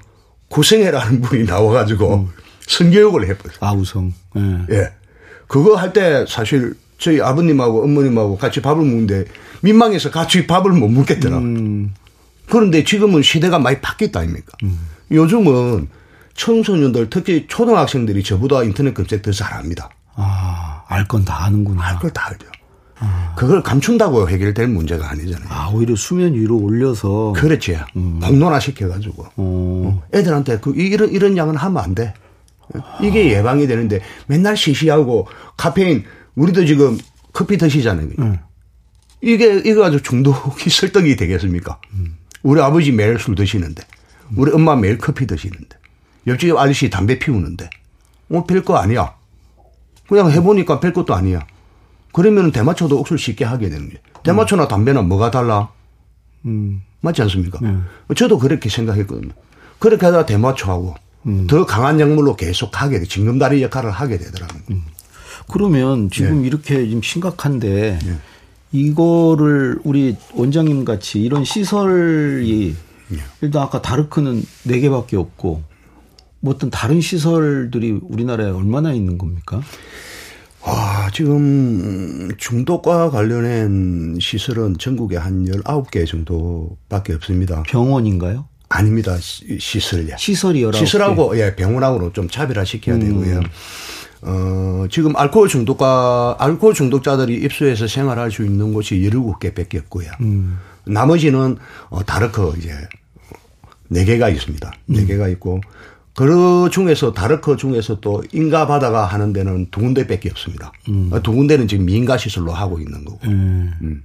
구성해라는 0.48 1.20
분이 1.22 1.44
나와가지고 1.44 2.14
음. 2.14 2.28
성교육을 2.66 3.28
해버렸어요. 3.28 3.58
아우성. 3.60 4.12
예. 4.36 4.74
예. 4.74 4.92
그거 5.46 5.76
할 5.76 5.92
때 5.92 6.24
사실 6.28 6.74
저희 6.98 7.20
아버님하고 7.20 7.84
어머님하고 7.84 8.36
같이 8.38 8.60
밥을 8.62 8.82
먹는데 8.84 9.24
민망해서 9.60 10.10
같이 10.10 10.46
밥을 10.46 10.72
못 10.72 10.88
먹겠더라. 10.88 11.38
음. 11.38 11.94
그런데 12.48 12.84
지금은 12.84 13.22
시대가 13.22 13.58
많이 13.58 13.80
바뀌었다 13.80 14.20
아닙니까? 14.20 14.52
음. 14.62 14.78
요즘은 15.10 15.88
청소년들 16.34 17.08
특히 17.10 17.46
초등학생들이 17.48 18.22
저보다 18.22 18.62
인터넷 18.62 18.92
검색 18.94 19.22
더 19.22 19.32
잘합니다. 19.32 19.90
아, 20.14 20.82
알 20.88 21.06
건 21.06 21.24
다 21.24 21.44
아는구나. 21.44 21.82
알 21.86 21.98
걸 21.98 22.10
다 22.12 22.28
알죠. 22.28 22.46
아. 22.98 23.34
그걸 23.36 23.62
감춘다고 23.62 24.28
해결될 24.28 24.68
문제가 24.68 25.10
아니잖아요. 25.10 25.48
아, 25.50 25.68
오히려 25.72 25.94
수면 25.96 26.34
위로 26.34 26.56
올려서. 26.56 27.34
그렇지. 27.36 27.78
음. 27.96 28.20
공론화 28.22 28.60
시켜가지고. 28.60 29.22
어. 29.22 29.32
어. 29.36 30.02
애들한테 30.14 30.58
그, 30.60 30.74
이런, 30.74 31.10
이런 31.10 31.36
양은 31.36 31.56
하면 31.56 31.82
안 31.82 31.94
돼. 31.94 32.14
이게 33.00 33.30
예방이 33.32 33.66
되는데 33.66 34.00
맨날 34.26 34.56
시시하고 34.56 35.28
카페인, 35.56 36.04
우리도 36.34 36.64
지금 36.66 36.98
커피 37.32 37.56
드시잖아요. 37.58 38.08
음. 38.18 38.38
이게, 39.20 39.62
이거 39.64 39.84
아주 39.84 40.02
중독이 40.02 40.68
설득이 40.70 41.16
되겠습니까? 41.16 41.78
음. 41.92 42.16
우리 42.42 42.60
아버지 42.60 42.92
매일 42.92 43.18
술 43.18 43.34
드시는데, 43.34 43.82
우리 44.36 44.52
엄마 44.52 44.76
매일 44.76 44.98
커피 44.98 45.26
드시는데, 45.26 45.76
옆집 46.26 46.56
아저씨 46.56 46.90
담배 46.90 47.18
피우는데, 47.18 47.68
뭐, 48.28 48.44
별거 48.44 48.76
아니야. 48.76 49.14
그냥 50.08 50.30
해보니까 50.30 50.80
별 50.80 50.92
것도 50.92 51.14
아니야. 51.14 51.46
그러면 52.16 52.50
대마초도 52.50 52.99
억수를 52.99 53.18
쉽게 53.18 53.44
하게 53.44 53.68
되는 53.68 53.88
거예요. 53.88 54.00
대마초나 54.23 54.68
담배나 54.68 55.02
뭐가 55.02 55.30
달라? 55.30 55.68
음. 56.46 56.80
맞지 57.02 57.20
않습니까? 57.20 57.58
네. 57.61 57.76
저도 58.16 58.38
그렇게 58.38 58.70
생각했거든요. 58.70 59.32
그렇게 59.78 60.06
하다가 60.06 60.25
대마초하고 60.25 60.94
음. 61.26 61.46
더 61.46 61.66
강한 61.66 62.00
약물로 62.00 62.37
계속 62.37 62.80
하게 62.80 63.00
돼. 63.00 63.04
징검다리 63.04 63.62
역할을 63.64 63.90
하게 63.90 64.16
되더라고요. 64.16 64.62
음. 64.70 64.85
그러면 65.52 66.08
지금 66.08 66.40
네. 66.40 66.46
이렇게 66.46 66.88
좀 66.88 67.02
심각한데 67.02 67.99
네. 68.02 68.18
이거를 68.73 69.80
우리 69.85 70.16
원장님 70.32 70.87
같이 70.87 71.20
이런 71.20 71.44
시설이 71.44 72.75
네. 73.08 73.18
일단 73.42 73.61
아까 73.61 73.82
다르크는 73.82 74.42
4개밖에 74.68 75.20
없고 75.20 75.62
뭐 76.40 76.54
어떤 76.54 76.70
다른 76.70 77.02
시설들이 77.02 77.90
우리나라에 77.90 78.49
얼마나 78.49 78.94
있는 78.94 79.18
겁니까? 79.18 79.61
아, 80.68 81.08
지금 81.12 82.28
중독과 82.36 83.10
관련된 83.10 84.19
시설은 84.21 84.78
전국에 84.78 85.17
한 85.17 85.45
19개 85.45 86.04
정도밖에 86.06 87.14
없습니다. 87.14 87.62
병원인가요? 87.62 88.49
아닙니다. 88.69 89.17
시설이야. 89.21 90.17
시설이 90.17 90.64
여러 90.64 90.76
시설하고 90.76 91.38
예, 91.38 91.54
병원하고는 91.54 92.12
좀 92.14 92.28
차별화시켜야 92.28 92.97
음. 92.97 93.00
되고요. 93.00 93.40
어, 94.23 94.86
지금 94.90 95.17
알코올 95.17 95.49
중독과 95.49 96.38
알코올 96.40 96.75
중독자들이 96.75 97.34
입소해서 97.45 97.86
생활할 97.86 98.32
수 98.32 98.45
있는 98.45 98.73
곳이 98.75 98.97
17개 98.97 99.54
밖에 99.54 99.78
없고요. 99.78 100.10
음. 100.21 100.58
나머지는 100.84 101.58
어, 101.90 102.04
다르크 102.04 102.54
이제 102.58 102.73
4개가 103.93 104.34
있습니다. 104.34 104.73
4개가 104.90 105.30
있고 105.34 105.60
그 106.16 106.68
중에서 106.72 107.12
다르크 107.12 107.56
중에서 107.56 108.00
또 108.00 108.22
인가 108.32 108.66
바다가 108.66 109.04
하는 109.04 109.32
데는 109.32 109.66
두 109.70 109.80
군데밖에 109.80 110.30
없습니다. 110.30 110.72
음. 110.88 111.10
두 111.22 111.32
군데는 111.32 111.68
지금 111.68 111.84
민가 111.84 112.16
시설로 112.16 112.52
하고 112.52 112.78
있는 112.78 113.04
거고. 113.04 113.18
음. 113.24 113.72
음. 113.82 114.02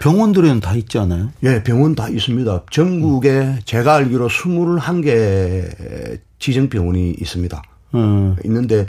병원들에는 0.00 0.60
다 0.60 0.74
있지 0.74 0.98
않아요? 0.98 1.30
예, 1.44 1.62
병원 1.62 1.94
다 1.94 2.08
있습니다. 2.08 2.64
전국에 2.70 3.30
음. 3.30 3.58
제가 3.64 3.94
알기로 3.94 4.28
21개 4.28 6.18
지정 6.40 6.68
병원이 6.68 7.14
있습니다. 7.20 7.62
음. 7.94 8.34
있는데 8.44 8.86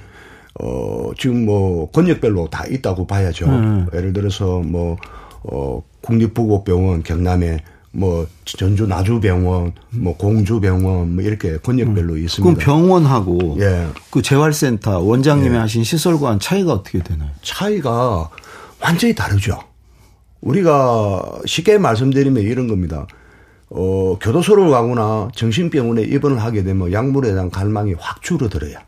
어 0.59 1.11
지금 1.17 1.45
뭐 1.45 1.91
권역별로 1.91 2.49
다 2.49 2.65
있다고 2.65 3.05
봐야죠. 3.05 3.45
음. 3.45 3.87
예를 3.93 4.13
들어서 4.13 4.59
뭐 4.59 4.97
어 5.43 5.83
국립보건병원 6.01 7.03
경남에 7.03 7.59
뭐 7.95 8.27
전주 8.43 8.87
나주병원, 8.87 9.73
뭐 9.91 10.17
공주병원 10.17 11.15
뭐 11.15 11.23
이렇게 11.23 11.57
권역별로 11.57 12.13
음. 12.13 12.23
있습니다. 12.23 12.43
그럼 12.43 12.55
병원하고 12.55 13.57
예. 13.59 13.87
그 14.09 14.23
재활센터 14.23 14.99
원장님이 14.99 15.55
예. 15.55 15.59
하신 15.59 15.83
시설과는 15.83 16.39
차이가 16.39 16.73
어떻게 16.73 17.03
되나요? 17.03 17.29
차이가 17.43 18.29
완전히 18.81 19.13
다르죠. 19.13 19.59
우리가 20.41 21.41
쉽게 21.45 21.77
말씀드리면 21.77 22.41
이런 22.41 22.67
겁니다. 22.67 23.05
어, 23.69 24.17
교도소를 24.19 24.71
가거나 24.71 25.29
정신병원에 25.35 26.01
입원을 26.01 26.41
하게 26.41 26.63
되면 26.63 26.91
약물에 26.91 27.31
대한 27.31 27.51
갈망이 27.51 27.93
확 27.99 28.23
줄어들어요. 28.23 28.79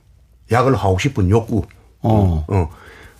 약을 0.51 0.75
하고 0.75 0.97
싶은 0.97 1.29
욕구. 1.29 1.63
어. 2.01 2.43
어. 2.47 2.69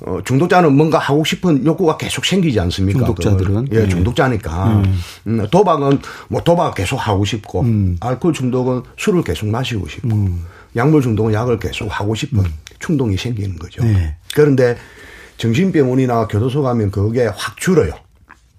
어, 0.06 0.20
중독자는 0.24 0.76
뭔가 0.76 1.00
하고 1.00 1.26
싶은 1.26 1.66
욕구가 1.66 1.98
계속 1.98 2.26
생기지 2.26 2.60
않습니까? 2.60 3.00
중독자들은. 3.00 3.70
그, 3.70 3.76
예, 3.76 3.88
중독자니까. 3.88 4.68
음. 4.68 5.02
음. 5.26 5.48
도박은 5.50 6.00
뭐 6.28 6.44
도박 6.44 6.76
계속 6.76 6.98
하고 6.98 7.26
싶고, 7.26 7.62
음. 7.62 7.98
알코올 8.00 8.34
중독은 8.34 8.84
술을 8.98 9.24
계속 9.24 9.48
마시고 9.48 9.88
싶고, 9.88 10.08
음. 10.16 10.46
약물 10.76 11.02
중독은 11.02 11.34
약을 11.34 11.58
계속 11.58 11.88
하고 11.88 12.14
싶은 12.14 12.40
음. 12.40 12.54
충동이 12.78 13.18
생기는 13.18 13.58
거죠. 13.58 13.84
네. 13.84 14.16
그런데 14.36 14.78
정신병원이나 15.38 16.28
교도소 16.28 16.62
가면 16.62 16.92
그게 16.92 17.26
확 17.26 17.58
줄어요. 17.58 17.94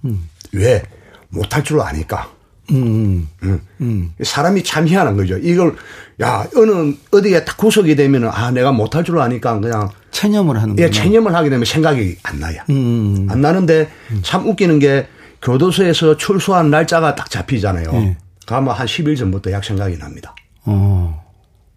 음. 0.05 0.29
왜? 0.53 0.83
못할 1.29 1.63
줄 1.63 1.81
아니까. 1.81 2.29
음, 2.73 3.29
음. 3.45 3.61
음. 3.81 4.13
사람이 4.21 4.65
참 4.65 4.89
희한한 4.89 5.17
거죠. 5.17 5.39
이걸 5.39 5.77
야 6.21 6.45
어느 6.57 6.95
어디에 7.13 7.45
딱 7.45 7.57
구석이 7.57 7.95
되면은 7.95 8.29
아 8.29 8.51
내가 8.51 8.73
못할 8.73 9.05
줄 9.05 9.21
아니까 9.21 9.61
그냥 9.61 9.91
체념을 10.21 10.61
하는 10.63 10.79
예, 10.79 10.91
체념을 10.91 11.35
하게 11.35 11.51
되면 11.51 11.65
생각이 11.67 12.17
안 12.23 12.41
나요. 12.41 12.63
음, 12.71 12.75
음, 12.75 13.17
음. 13.19 13.31
안 13.31 13.43
나는데 13.43 13.91
참 14.23 14.49
웃기는 14.49 14.79
게 14.79 15.07
교도소에서 15.43 16.17
출소한 16.17 16.71
날짜가 16.71 17.15
딱 17.15 17.29
잡히잖아요. 17.29 17.93
네. 17.93 18.17
가면 18.47 18.75
한 18.75 18.87
10일 18.87 19.19
전부터 19.19 19.53
약 19.53 19.63
생각이 19.63 19.99
납니다. 19.99 20.35
어. 20.65 21.23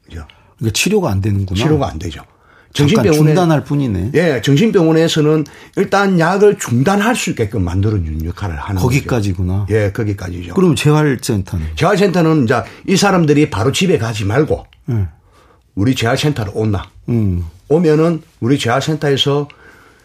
그죠? 0.05 0.25
그러니까 0.57 0.73
치료가 0.73 1.11
안 1.11 1.19
되는구나. 1.19 1.59
치료가 1.59 1.89
안 1.89 1.99
되죠. 1.99 2.23
정신병원에 2.71 3.17
중단할 3.17 3.63
뿐이네. 3.63 4.11
예, 4.13 4.41
정신병원에서는 4.41 5.43
일단 5.75 6.19
약을 6.19 6.59
중단할 6.59 7.15
수 7.15 7.31
있게끔 7.31 7.63
만들어준 7.63 8.23
역할을 8.23 8.55
하는 8.55 8.81
거기까지구나. 8.81 9.65
거죠. 9.65 9.75
예, 9.75 9.91
거기까지죠. 9.91 10.53
그럼 10.53 10.75
재활센터는? 10.75 11.65
재활센터는 11.75 12.43
이제 12.45 12.63
이 12.87 12.95
사람들이 12.95 13.49
바로 13.49 13.71
집에 13.71 13.97
가지 13.97 14.23
말고 14.23 14.65
음. 14.89 15.09
우리 15.75 15.93
재활센터로 15.95 16.51
온나. 16.53 16.85
음. 17.09 17.43
오면은 17.69 18.21
우리 18.39 18.57
재활센터에서 18.59 19.47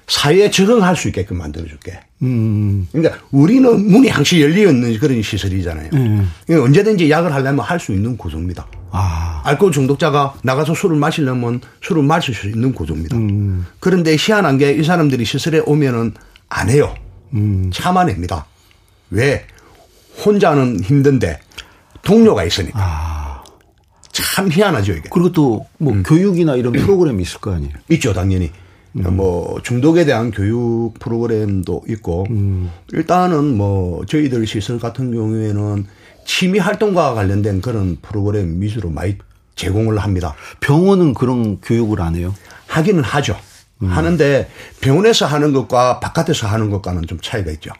사회에 0.07 0.51
적응할 0.51 0.97
수 0.97 1.09
있게끔 1.09 1.39
만들어줄게. 1.39 1.99
음. 2.23 2.87
그러니까 2.93 3.19
우리는 3.31 3.91
문이 3.91 4.09
항시 4.09 4.41
열려 4.43 4.69
있는 4.71 4.99
그런 4.99 5.23
시설이잖아요. 5.23 5.89
음. 5.95 6.31
그러니까 6.47 6.67
언제든지 6.67 7.11
약을 7.11 7.33
하려면 7.33 7.61
할 7.65 7.81
수 7.81 7.93
있는 7.93 8.17
구조입니다. 8.19 8.67
아. 8.91 9.41
알코올 9.45 9.73
중독자가 9.73 10.35
나가서 10.43 10.75
술을 10.75 10.97
마시려면 10.97 11.61
술을 11.83 12.03
마실 12.03 12.35
수 12.35 12.49
있는 12.49 12.73
구조입니다. 12.75 13.17
음. 13.17 13.67
그런데 13.81 14.15
희한한 14.19 14.59
게 14.59 14.79
이 14.79 14.85
사람들이 14.85 15.25
시설에 15.25 15.61
오면은 15.61 16.13
안 16.51 16.69
해요. 16.69 16.95
음. 17.33 17.71
참아냅니다. 17.73 18.45
왜? 19.11 19.47
혼자는 20.25 20.81
힘든데 20.81 21.41
동료가 22.03 22.45
있으니까. 22.45 22.79
아. 22.79 23.24
참 24.15 24.51
희한하죠, 24.51 24.93
이게. 24.93 25.09
그리고 25.11 25.33
또뭐 25.33 25.93
음. 25.93 26.03
교육이나 26.05 26.55
이런 26.55 26.73
프로그램이 26.73 27.23
있을 27.23 27.41
거 27.41 27.53
아니에요? 27.53 27.73
있죠, 27.91 28.13
당연히. 28.13 28.51
음. 28.97 29.17
뭐 29.17 29.61
중독에 29.63 30.05
대한 30.05 30.31
교육 30.31 30.95
프로그램도 31.01 31.83
있고 31.89 32.27
음. 32.31 32.71
일단은 32.93 33.57
뭐 33.57 34.07
저희들 34.07 34.47
시설 34.47 34.79
같은 34.79 35.13
경우에는 35.13 35.87
취미 36.25 36.61
활동과 36.61 37.15
관련된 37.15 37.61
그런 37.61 37.97
프로그램 38.01 38.61
위주로 38.61 38.91
많이 38.91 39.19
제공을 39.57 39.99
합니다. 39.99 40.35
병원은 40.61 41.15
그런 41.15 41.61
교육을 41.61 42.01
안 42.01 42.15
해요? 42.15 42.33
하기는 42.69 43.03
하죠. 43.03 43.37
음. 43.83 43.89
하는데 43.89 44.49
병원에서 44.81 45.27
하는 45.27 45.53
것과 45.53 45.99
바깥에서 45.99 46.47
하는 46.47 46.71
것과는 46.71 47.07
좀 47.09 47.19
차이가 47.21 47.51
있죠. 47.53 47.73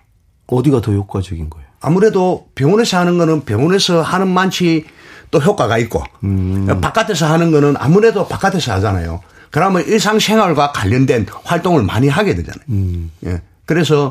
어디가 0.47 0.81
더 0.81 0.93
효과적인 0.93 1.49
거예요? 1.49 1.64
아무래도 1.85 2.49
병원에서 2.55 2.99
하는 2.99 3.19
거는 3.19 3.45
병원에서 3.45 4.03
하는 4.03 4.29
만치 4.29 4.85
또 5.31 5.39
효과가 5.39 5.79
있고 5.79 6.03
음. 6.25 6.67
바깥에서 6.81 7.27
하는 7.27 7.51
거는 7.51 7.75
아무래도 7.79 8.27
바깥에서 8.27 8.73
하잖아요. 8.75 9.21
그러면 9.51 9.85
일상생활과 9.87 10.73
관련된 10.73 11.27
활동을 11.45 11.83
많이 11.83 12.09
하게 12.09 12.35
되잖아요. 12.35 12.65
음. 12.71 13.11
예. 13.27 13.41
그래서 13.67 14.11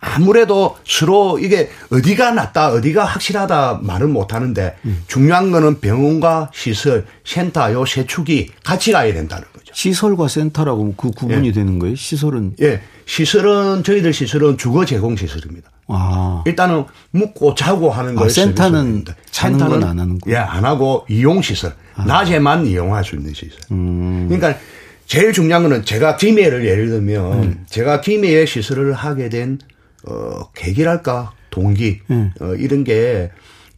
아무래도 0.00 0.76
서로 0.86 1.38
이게 1.38 1.70
어디가 1.90 2.32
낫다, 2.32 2.72
어디가 2.72 3.04
확실하다 3.04 3.80
말은 3.82 4.10
못 4.12 4.34
하는데 4.34 4.76
음. 4.84 5.02
중요한 5.06 5.50
거는 5.50 5.80
병원과 5.80 6.50
시설, 6.54 7.06
센터 7.24 7.72
요 7.72 7.84
세 7.86 8.06
축이 8.06 8.50
같이 8.62 8.92
가야 8.92 9.12
된다는 9.14 9.44
거죠. 9.52 9.72
시설과 9.72 10.28
센터라고 10.28 10.94
그 10.96 11.10
구분이 11.10 11.48
예. 11.48 11.52
되는 11.52 11.78
거예요? 11.78 11.96
시설은? 11.96 12.56
예. 12.62 12.82
시설은 13.06 13.82
저희들 13.82 14.12
시설은 14.12 14.58
주거 14.58 14.84
제공 14.84 15.16
시설입니다. 15.16 15.70
아. 15.86 16.42
일단은 16.46 16.84
묵고 17.10 17.54
자고 17.54 17.90
하는 17.90 18.14
거 18.14 18.24
아, 18.24 18.28
센터는 18.28 19.04
건안 19.32 19.98
하는 19.98 20.18
거예요. 20.18 20.36
예, 20.36 20.40
안 20.40 20.64
하고 20.64 21.04
이용 21.08 21.42
시설. 21.42 21.74
아. 21.94 22.04
낮에만 22.04 22.66
이용할 22.66 23.04
수 23.04 23.16
있는 23.16 23.32
시설. 23.34 23.58
음. 23.70 24.26
그러니까 24.28 24.58
제일 25.06 25.32
중요한 25.32 25.62
거는 25.62 25.84
제가 25.84 26.16
김해를 26.16 26.66
예를 26.66 26.88
들면 26.88 27.32
음. 27.42 27.64
제가 27.68 28.00
김해에 28.00 28.46
시설을 28.46 28.94
하게 28.94 29.28
된 29.28 29.58
어, 30.06 30.50
계기랄까 30.54 31.32
동기 31.50 32.00
음. 32.10 32.32
어, 32.40 32.54
이런 32.54 32.84
게 32.84 33.30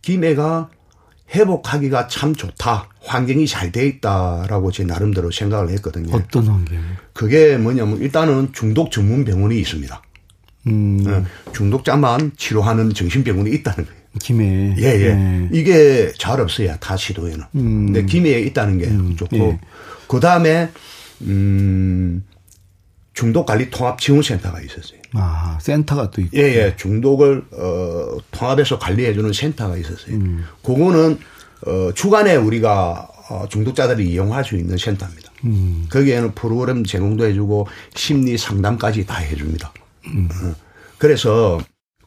김해가 0.02 0.70
회복하기가 1.34 2.06
참 2.06 2.34
좋다. 2.36 2.88
환경이 3.04 3.46
잘 3.48 3.72
돼 3.72 3.86
있다라고 3.86 4.70
제 4.70 4.84
나름대로 4.84 5.30
생각을 5.32 5.70
했거든요. 5.70 6.14
어떤 6.14 6.46
환경? 6.46 6.78
그게 7.12 7.56
뭐냐면 7.56 7.98
일단은 7.98 8.52
중독 8.52 8.90
전문 8.92 9.24
병원이 9.24 9.58
있습니다. 9.58 10.02
음. 10.66 11.05
어, 11.07 11.52
중독자만 11.52 12.33
치료하는 12.37 12.92
정신병원이 12.92 13.50
있다는 13.50 13.85
거예요. 13.85 14.00
김해. 14.20 14.74
예, 14.79 14.83
예. 14.83 15.14
네. 15.14 15.48
이게 15.52 16.12
잘 16.18 16.40
없어요. 16.40 16.74
다 16.81 16.96
시도에는. 16.96 17.40
음. 17.57 17.87
근데 17.87 18.05
김해에 18.07 18.40
있다는 18.40 18.79
게 18.79 18.87
음. 18.87 19.16
좋고. 19.16 19.37
예. 19.37 19.61
그 20.09 20.20
다음에, 20.20 20.70
음, 21.22 22.24
중독관리 23.12 23.70
통합지원센터가 23.70 24.61
있었어요. 24.61 25.00
아, 25.12 25.59
센터가 25.61 26.11
또 26.11 26.20
있고. 26.22 26.37
예, 26.37 26.42
예. 26.42 26.76
중독을, 26.76 27.44
어, 27.52 28.18
통합해서 28.31 28.79
관리해주는 28.79 29.33
센터가 29.33 29.76
있었어요. 29.76 30.16
음. 30.16 30.44
그거는, 30.62 31.18
어, 31.66 31.90
주간에 31.94 32.37
우리가 32.37 33.09
어, 33.29 33.46
중독자들이 33.48 34.09
이용할 34.09 34.44
수 34.44 34.57
있는 34.57 34.76
센터입니다. 34.76 35.33
음. 35.44 35.87
거기에는 35.90 36.33
프로그램 36.35 36.85
제공도 36.85 37.24
해주고 37.26 37.66
심리 37.94 38.38
상담까지 38.38 39.05
다 39.07 39.16
해줍니다. 39.16 39.72
음. 40.08 40.28
그래서 40.98 41.60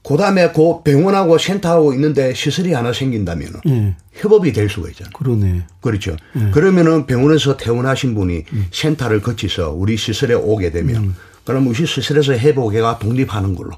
그 0.03 0.17
다음에 0.17 0.51
그 0.51 0.81
병원하고 0.83 1.37
센터하고 1.37 1.93
있는데 1.93 2.33
시설이 2.33 2.73
하나 2.73 2.93
생긴다면 2.93 3.61
예. 3.67 3.95
협업이 4.13 4.53
될 4.53 4.69
수가 4.69 4.89
있잖아요. 4.89 5.11
그러네. 5.13 5.63
그렇죠. 5.81 6.15
예. 6.35 6.51
그러면은 6.51 7.05
병원에서 7.05 7.57
퇴원하신 7.57 8.15
분이 8.15 8.45
음. 8.53 8.67
센터를 8.71 9.21
거쳐서 9.21 9.71
우리 9.71 9.97
시설에 9.97 10.33
오게 10.33 10.71
되면 10.71 10.95
음. 11.03 11.15
그럼 11.45 11.67
우리 11.67 11.85
시설에서 11.85 12.33
회복회가 12.33 12.99
독립하는 12.99 13.55
걸로. 13.55 13.71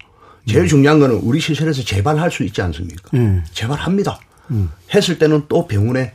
제일 0.47 0.63
음. 0.63 0.67
중요한 0.67 0.99
거는 0.99 1.17
우리 1.17 1.39
시설에서 1.39 1.84
재발할 1.84 2.31
수 2.31 2.43
있지 2.43 2.62
않습니까? 2.62 3.10
예. 3.15 3.43
재발합니다. 3.51 4.19
음. 4.51 4.69
했을 4.93 5.17
때는 5.17 5.43
또 5.47 5.67
병원에 5.67 6.13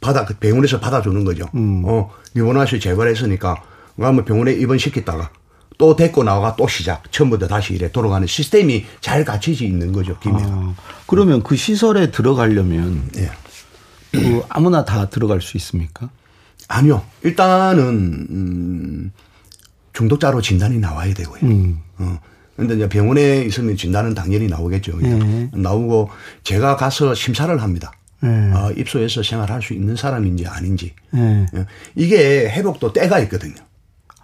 받아 0.00 0.26
병원에서 0.26 0.80
받아주는 0.80 1.24
거죠. 1.24 1.46
음. 1.54 1.82
어 1.86 2.10
입원하시 2.36 2.80
재발했으니까 2.80 3.62
그러면 3.96 4.24
병원에 4.24 4.52
입원시켰다가 4.52 5.30
또 5.78 5.96
데리고 5.96 6.22
나와 6.22 6.54
또 6.56 6.68
시작. 6.68 7.10
처음부터 7.10 7.48
다시 7.48 7.74
이래 7.74 7.90
돌아가는 7.90 8.26
시스템이 8.26 8.86
잘 9.00 9.24
갖춰져 9.24 9.64
있는 9.64 9.92
거죠. 9.92 10.18
김해. 10.20 10.42
아, 10.44 10.74
그러면 11.06 11.42
그 11.42 11.56
시설에 11.56 12.10
들어가려면 12.10 13.10
예. 13.16 13.30
그 14.12 14.42
아무나 14.48 14.84
다 14.84 15.08
들어갈 15.10 15.40
수 15.40 15.56
있습니까? 15.56 16.10
아니요. 16.68 17.04
일단은 17.22 17.88
음, 18.30 19.12
중독자로 19.92 20.40
진단이 20.40 20.78
나와야 20.78 21.12
되고요. 21.14 21.40
음. 21.42 21.80
어. 21.98 22.18
근데 22.56 22.76
이제 22.76 22.88
병원에 22.88 23.42
있으면 23.42 23.76
진단은 23.76 24.14
당연히 24.14 24.46
나오겠죠. 24.46 25.00
예. 25.02 25.50
나오고 25.52 26.08
제가 26.44 26.76
가서 26.76 27.14
심사를 27.14 27.60
합니다. 27.60 27.92
예. 28.22 28.28
어, 28.28 28.72
입소해서 28.76 29.24
생활할 29.24 29.60
수 29.60 29.74
있는 29.74 29.96
사람인지 29.96 30.46
아닌지. 30.46 30.94
예. 31.16 31.18
어. 31.52 31.66
이게 31.96 32.48
회복도 32.48 32.92
때가 32.92 33.18
있거든요. 33.20 33.56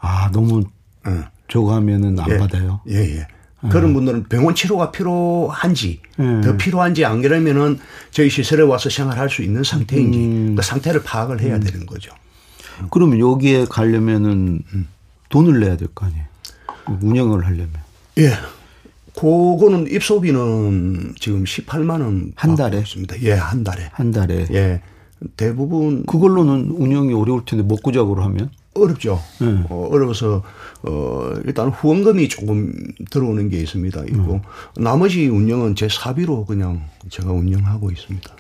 아, 0.01 0.31
너무 0.33 0.63
어. 1.05 1.25
저거 1.51 1.75
하면은 1.75 2.19
안 2.19 2.31
예. 2.31 2.39
받아요. 2.39 2.81
예, 2.89 2.97
예. 2.97 3.27
예. 3.65 3.69
그런 3.69 3.93
분들은 3.93 4.25
병원 4.25 4.55
치료가 4.55 4.91
필요한지 4.91 6.01
예. 6.19 6.41
더 6.43 6.57
필요한지 6.57 7.05
안 7.05 7.21
그러면은 7.21 7.79
저희 8.11 8.31
시설에 8.31 8.63
와서 8.63 8.89
생활할 8.89 9.29
수 9.29 9.43
있는 9.43 9.63
상태인지 9.65 10.19
음. 10.19 10.55
그 10.57 10.63
상태를 10.63 11.03
파악을 11.03 11.41
해야 11.41 11.57
음. 11.57 11.61
되는 11.61 11.85
거죠. 11.85 12.13
그러면 12.91 13.19
여기에 13.19 13.67
가려면은 13.69 14.63
음. 14.73 14.89
돈을 15.29 15.61
내야 15.61 15.77
될 15.77 15.89
거 15.95 16.07
아니에요. 16.07 16.25
운영을 17.03 17.45
하려면. 17.45 17.71
예. 18.19 18.31
그거는 19.15 19.87
입소비는 19.91 21.15
지금 21.21 21.45
18만 21.45 22.01
원 22.01 22.33
한 22.37 22.55
달에 22.55 22.79
있습니다. 22.79 23.21
예, 23.23 23.33
한 23.33 23.63
달에. 23.65 23.91
한 23.93 24.11
달에. 24.11 24.47
예. 24.53 24.81
대부분 25.37 26.05
그걸로는 26.07 26.71
운영이 26.71 27.13
어려울 27.13 27.45
텐데 27.45 27.63
먹고 27.63 27.93
자고로 27.93 28.23
하면 28.25 28.51
어렵죠. 28.75 29.21
네. 29.41 29.65
어, 29.69 29.89
어려워서 29.91 30.43
어 30.83 31.33
일단 31.45 31.69
후원금이 31.69 32.29
조금 32.29 32.73
들어오는 33.11 33.49
게 33.49 33.61
있습니다. 33.61 34.05
있고 34.05 34.35
음. 34.35 34.83
나머지 34.83 35.27
운영은 35.27 35.75
제 35.75 35.89
사비로 35.89 36.45
그냥 36.45 36.87
제가 37.09 37.33
운영하고 37.33 37.91
있습니다. 37.91 38.37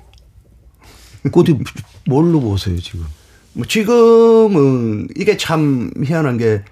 어디 1.33 1.59
뭘로 2.07 2.41
보세요 2.41 2.79
지금? 2.79 3.05
뭐 3.53 3.67
지금은 3.67 5.09
이게 5.17 5.37
참 5.37 5.91
희한한 6.03 6.39
게 6.39 6.63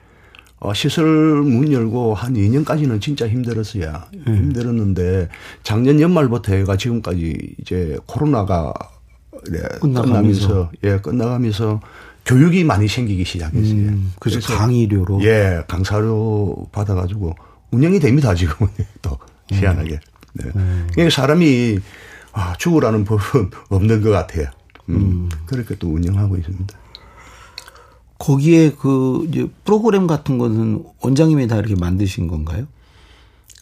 어, 0.61 0.75
시설 0.75 1.07
문 1.43 1.73
열고 1.73 2.15
한 2.15 2.35
2년까지는 2.35 3.01
진짜 3.01 3.29
힘들었어요. 3.29 4.03
음. 4.27 4.37
힘들었는데 4.37 5.29
작년 5.63 6.01
연말부터 6.01 6.55
해가 6.55 6.77
지금까지 6.77 7.55
이제 7.61 7.99
코로나가 8.07 8.73
네, 9.51 9.61
끝나가면서 9.81 10.71
예 10.83 10.99
끝나가면서 10.99 11.81
교육이 12.29 12.63
많이 12.63 12.87
생기기 12.87 13.25
시작했어요. 13.25 13.73
음, 13.73 14.13
그래서, 14.21 14.39
그래서, 14.39 14.55
강의료로 14.59 15.25
예 15.25 15.63
강사료 15.67 16.69
받아가지고 16.73 17.35
운영이 17.71 17.99
됩니다 18.01 18.35
지금은 18.35 18.71
또 19.01 19.19
희한하게. 19.51 19.99
네. 20.35 20.51
음. 20.55 20.87
그러니까 20.93 21.15
사람이 21.15 21.79
아, 22.33 22.55
죽으라는 22.59 23.05
법은 23.05 23.51
없는 23.71 24.03
것 24.03 24.11
같아요. 24.11 24.49
음, 24.91 24.95
음. 24.95 25.29
그렇게 25.47 25.75
또 25.77 25.89
운영하고 25.89 26.37
있습니다. 26.37 26.79
거기에 28.19 28.73
그 28.79 29.27
이제 29.29 29.49
프로그램 29.65 30.07
같은 30.07 30.37
거는 30.37 30.85
원장님이 31.01 31.47
다 31.47 31.57
이렇게 31.57 31.77
만드신 31.77 32.27
건가요? 32.27 32.67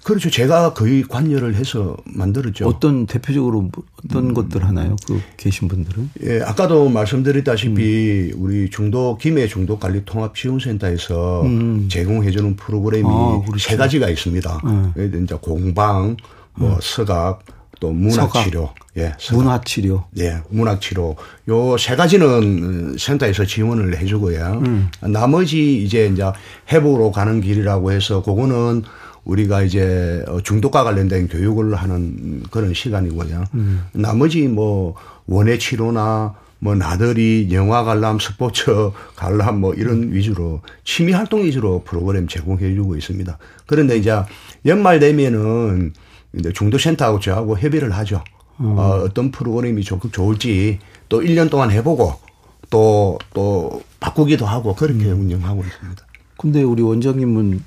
그렇죠. 0.07 0.31
제가 0.31 0.73
거의 0.73 1.03
관여를 1.03 1.57
해서 1.57 1.97
만들었죠. 2.05 2.69
어떤 2.69 3.07
대표적으로 3.07 3.63
뭐 3.63 3.73
어떤 4.05 4.27
음. 4.29 4.35
것들 4.35 4.65
하나요? 4.65 4.95
그 5.05 5.21
계신 5.37 5.67
분들은? 5.67 6.11
예, 6.23 6.41
아까도 6.43 6.89
말씀드렸다시피 6.89 8.31
음. 8.33 8.41
우리 8.41 8.71
중도 8.71 9.19
김해 9.21 9.49
중도 9.49 9.81
관리 9.81 10.05
통합 10.05 10.37
지원센터에서 10.37 11.43
음. 11.43 11.89
제공해주는 11.91 12.55
프로그램이 12.55 13.05
아, 13.09 13.43
그렇죠. 13.45 13.69
세 13.69 13.77
가지가 13.77 14.09
있습니다. 14.09 14.93
네. 14.95 15.11
이제 15.25 15.35
공방, 15.41 16.17
뭐 16.55 16.75
음. 16.75 16.79
서각, 16.81 17.41
또 17.81 17.91
문학치료. 17.91 18.71
예. 18.99 19.13
문화치료. 19.33 20.05
예, 20.19 20.39
문학치료. 20.51 21.17
요 21.49 21.77
세 21.79 21.97
가지는 21.97 22.97
센터에서 22.97 23.45
지원을 23.45 23.99
해주고요. 23.99 24.63
음. 24.65 24.89
나머지 25.01 25.83
이제 25.83 26.07
이제 26.07 26.23
회복으로 26.71 27.11
가는 27.11 27.41
길이라고 27.41 27.91
해서 27.91 28.23
그거는 28.23 28.85
우리가 29.27 29.63
이제 29.63 30.25
어, 30.29 30.41
중독과 30.41 30.85
관련된 30.85 31.29
교육을 31.29 31.75
하는 31.75 32.43
그런 32.51 32.73
시간이고요. 32.73 33.45
음. 33.55 33.85
나머지 33.93 34.47
뭐 34.49 34.95
원예 35.27 35.59
치료나 35.59 36.35
뭐 36.59 36.75
나들이 36.75 37.49
영화 37.53 37.85
관람 37.85 38.19
스포츠 38.19 38.91
관람 39.15 39.61
뭐 39.61 39.75
이런 39.75 40.13
위주로 40.13 40.63
취미 40.85 41.13
활동 41.13 41.43
위주로 41.43 41.83
프로그램 41.85 42.29
제공해 42.29 42.73
주고 42.75 42.97
있습니다. 42.97 43.37
그런데 43.67 43.97
이제 43.99 44.15
연말 44.65 45.01
되면은 45.01 45.93
이제 46.39 46.53
중도센터하고 46.53 47.21
저하고 47.21 47.59
협의를 47.59 47.91
하죠. 47.93 48.23
음. 48.61 48.79
어, 48.79 49.03
어떤 49.05 49.33
프로그램이 49.33 49.83
좋, 49.83 50.01
좋을지 50.11 50.79
또 51.09 51.21
1년 51.21 51.51
동안 51.51 51.71
해보고 51.71 52.15
또, 52.71 53.19
또 53.35 53.83
바꾸기도 54.01 54.47
하고 54.47 54.75
그렇게 54.75 55.11
음. 55.11 55.23
운영하고 55.23 55.63
있습니다. 55.63 56.07
근데 56.39 56.63
우리 56.63 56.83
원장님은 56.83 57.45
음. 57.53 57.65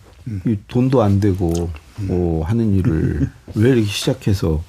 돈도 0.67 1.01
안 1.01 1.19
되고 1.19 1.69
뭐 1.97 2.45
하는 2.45 2.73
일을 2.75 3.29
왜 3.55 3.69
이렇게 3.71 3.85
시작해서 3.85 4.63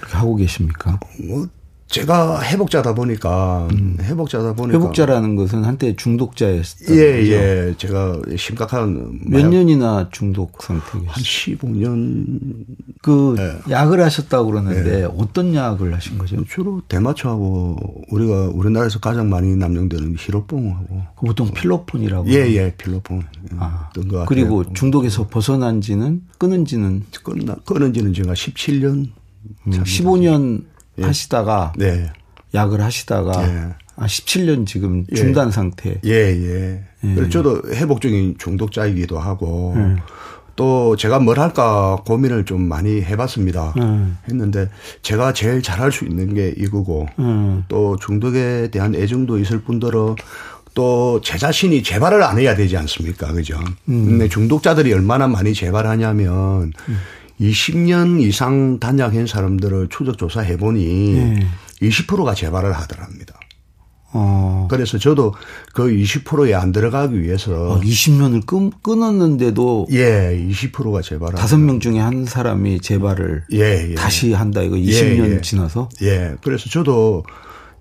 이렇게 0.00 0.16
하고 0.16 0.36
계십니까? 0.36 0.98
뭐 1.20 1.48
제가 1.92 2.42
회복자다 2.42 2.94
보니까 2.94 3.68
음. 3.72 3.98
회복자다 4.00 4.54
보니까 4.54 4.78
회복자라는 4.78 5.36
것은 5.36 5.64
한때 5.64 5.94
중독자였어요. 5.94 6.98
예, 6.98 7.22
예. 7.26 7.74
제가 7.76 8.18
심각한 8.36 9.20
몇 9.26 9.46
년이나 9.46 10.08
중독 10.10 10.62
상태였어요? 10.62 11.10
한 11.10 11.22
15년 11.22 12.64
그 13.02 13.36
예. 13.38 13.70
약을 13.70 14.02
하셨다고 14.02 14.50
그러는데 14.50 15.00
예. 15.00 15.04
어떤 15.04 15.54
약을 15.54 15.92
하신 15.94 16.16
거죠? 16.16 16.42
주로 16.46 16.80
대마초하고 16.88 17.76
우리가 18.08 18.48
우리나라에서 18.54 18.98
가장 18.98 19.28
많이 19.28 19.54
남용되는 19.54 20.16
히로뽕하고 20.18 21.02
그 21.18 21.26
보통 21.26 21.52
필로폰이라고 21.52 22.26
예, 22.30 22.54
예. 22.54 22.74
필로폰. 22.74 23.22
아. 23.58 23.90
그리고 24.26 24.64
중독에서 24.72 25.28
벗어난 25.28 25.82
지는 25.82 26.22
끊은 26.38 26.64
지는 26.64 27.02
끊나 27.22 27.54
끊은 27.66 27.92
지는 27.92 28.14
제가 28.14 28.32
17년 28.32 29.08
음, 29.66 29.70
15년 29.70 30.71
예. 30.98 31.04
하시다가 31.04 31.72
네. 31.76 32.10
약을 32.54 32.80
하시다가 32.80 33.42
예. 33.48 33.68
아 33.96 34.06
17년 34.06 34.66
지금 34.66 35.04
예. 35.12 35.16
중단 35.16 35.50
상태. 35.50 36.00
예, 36.04 36.10
예. 36.12 36.84
예. 37.04 37.28
저도 37.28 37.62
회복적인 37.72 38.36
중독자이기도 38.38 39.18
하고 39.18 39.74
예. 39.76 39.96
또 40.54 40.96
제가 40.96 41.18
뭘 41.18 41.38
할까 41.40 41.96
고민을 42.06 42.44
좀 42.44 42.62
많이 42.68 43.02
해봤습니다. 43.02 43.72
음. 43.78 44.18
했는데 44.28 44.68
제가 45.00 45.32
제일 45.32 45.62
잘할 45.62 45.90
수 45.92 46.04
있는 46.04 46.34
게 46.34 46.54
이거고 46.56 47.06
음. 47.18 47.64
또 47.68 47.96
중독에 47.96 48.68
대한 48.70 48.94
애정도 48.94 49.38
있을 49.38 49.62
뿐더러 49.62 50.14
또 50.74 51.20
제 51.22 51.36
자신이 51.38 51.82
재발을 51.82 52.22
안 52.22 52.38
해야 52.38 52.54
되지 52.54 52.76
않습니까? 52.78 53.32
그죠? 53.32 53.58
음. 53.88 54.06
근데 54.06 54.28
중독자들이 54.28 54.92
얼마나 54.92 55.26
많이 55.28 55.52
재발하냐면 55.54 56.72
음. 56.88 56.98
20년 57.40 58.20
이상 58.20 58.78
단약한 58.78 59.26
사람들을 59.26 59.88
추적 59.88 60.18
조사해 60.18 60.56
보니 60.56 61.14
네. 61.14 61.46
20%가 61.82 62.34
재발을 62.34 62.72
하더랍니다. 62.72 63.34
어. 64.14 64.68
그래서 64.70 64.98
저도 64.98 65.34
그 65.72 65.88
20%에 65.88 66.54
안 66.54 66.70
들어가기 66.72 67.20
위해서 67.20 67.72
어, 67.72 67.80
20년을 67.80 68.44
끊, 68.44 68.70
끊었는데도 68.82 69.86
예, 69.90 70.38
20%가 70.50 71.00
재발을 71.00 71.38
다섯 71.38 71.58
명 71.58 71.80
중에 71.80 71.98
한 71.98 72.26
사람이 72.26 72.80
재발을 72.80 73.44
예, 73.52 73.90
예. 73.90 73.94
다시 73.94 74.34
한다 74.34 74.62
이거 74.62 74.76
20년 74.76 75.30
예, 75.30 75.36
예, 75.36 75.40
지나서 75.40 75.88
예. 76.02 76.34
그래서 76.42 76.68
저도 76.68 77.24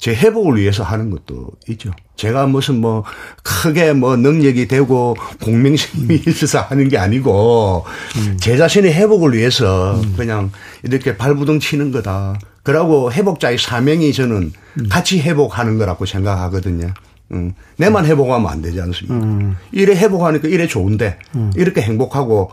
제 0.02 0.16
회복을 0.16 0.58
위해서 0.60 0.84
하는 0.84 1.12
것도 1.12 1.52
있죠. 1.70 1.92
제가 2.16 2.48
무슨 2.48 2.82
뭐 2.82 3.04
크게 3.44 3.94
뭐 3.94 4.18
능력이 4.18 4.68
되고 4.68 5.16
공명심이 5.44 6.16
음. 6.16 6.20
있어서 6.28 6.60
하는 6.60 6.90
게 6.90 6.98
아니고 6.98 7.86
음. 8.18 8.38
제 8.38 8.58
자신의 8.58 8.94
회복을 8.96 9.34
위해서 9.34 10.02
음. 10.02 10.16
그냥 10.18 10.52
이렇게 10.82 11.16
발부둥 11.18 11.60
치는 11.60 11.92
거다. 11.92 12.40
그러고 12.64 13.12
회복자의 13.12 13.60
사명이 13.60 14.12
저는 14.12 14.52
음. 14.80 14.90
같이 14.90 15.22
회복하는 15.22 15.78
거라고 15.78 16.08
생각하거든요. 16.08 16.96
음. 17.34 17.54
내만 17.78 18.08
회복하면 18.08 18.52
안 18.52 18.64
되지 18.64 18.82
않습니까? 18.82 19.24
음. 19.24 19.56
이래 19.72 19.96
회복하니까 19.96 20.48
이래 20.48 20.66
좋은데 20.66 21.20
이렇게 21.56 21.82
행복하고 21.84 22.50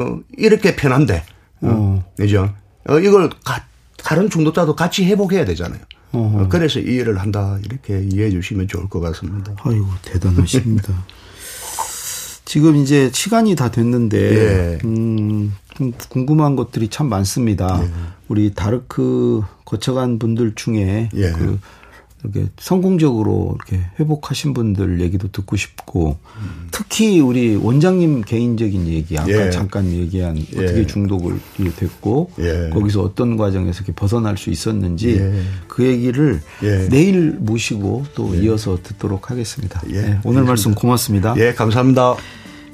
어, 0.00 0.18
이렇게 0.36 0.74
편한데 0.74 1.22
어. 1.60 1.68
어. 1.68 2.04
그죠? 2.16 2.52
어, 2.88 2.98
이걸 2.98 3.30
가, 3.44 3.64
다른 4.02 4.28
중독자도 4.28 4.74
같이 4.74 5.04
회복해야 5.04 5.44
되잖아요. 5.44 5.78
어허. 6.12 6.48
그래서 6.48 6.80
이해를 6.80 7.18
한다 7.18 7.58
이렇게 7.64 8.02
이해해 8.02 8.30
주시면 8.30 8.68
좋을 8.68 8.88
것 8.88 9.00
같습니다. 9.00 9.54
아이고 9.62 9.86
대단하십니다. 10.02 10.94
지금 12.44 12.76
이제 12.76 13.10
시간이 13.12 13.56
다 13.56 13.70
됐는데 13.70 14.18
예. 14.18 14.78
음, 14.86 15.54
좀 15.74 15.92
궁금한 16.08 16.56
것들이 16.56 16.88
참 16.88 17.08
많습니다. 17.10 17.82
예. 17.84 17.90
우리 18.28 18.54
다르크 18.54 19.42
거쳐간 19.66 20.18
분들 20.18 20.54
중에 20.54 21.10
예. 21.14 21.30
그 21.32 21.58
이렇게 22.22 22.46
성공적으로 22.58 23.56
이렇게 23.56 23.84
회복하신 24.00 24.52
분들 24.52 25.00
얘기도 25.00 25.30
듣고 25.30 25.56
싶고 25.56 26.18
음. 26.36 26.68
특히 26.72 27.20
우리 27.20 27.54
원장님 27.54 28.22
개인적인 28.22 28.88
얘기 28.88 29.16
아까 29.16 29.46
예. 29.46 29.50
잠깐 29.50 29.90
얘기한 29.92 30.36
예. 30.36 30.64
어떻게 30.64 30.86
중독을 30.86 31.38
됐고 31.76 32.32
예. 32.40 32.70
거기서 32.72 33.02
어떤 33.02 33.36
과정에서 33.36 33.78
이렇게 33.78 33.92
벗어날 33.92 34.36
수 34.36 34.50
있었는지 34.50 35.18
예. 35.20 35.42
그 35.68 35.86
얘기를 35.86 36.40
예. 36.64 36.88
내일 36.88 37.36
모시고 37.38 38.06
또 38.14 38.36
예. 38.36 38.42
이어서 38.42 38.78
듣도록 38.82 39.30
하겠습니다. 39.30 39.80
네, 39.86 40.18
오늘 40.24 40.42
말씀 40.42 40.74
고맙습니다. 40.74 41.34
예, 41.38 41.52
감사합니다. 41.52 42.16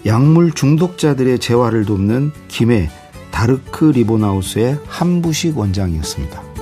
약물 0.06 0.52
중독자들의 0.52 1.38
재활을 1.38 1.84
돕는 1.84 2.32
김해 2.48 2.90
다르크 3.30 3.86
리본하우스의 3.86 4.78
한부식 4.86 5.58
원장이었습니다. 5.58 6.53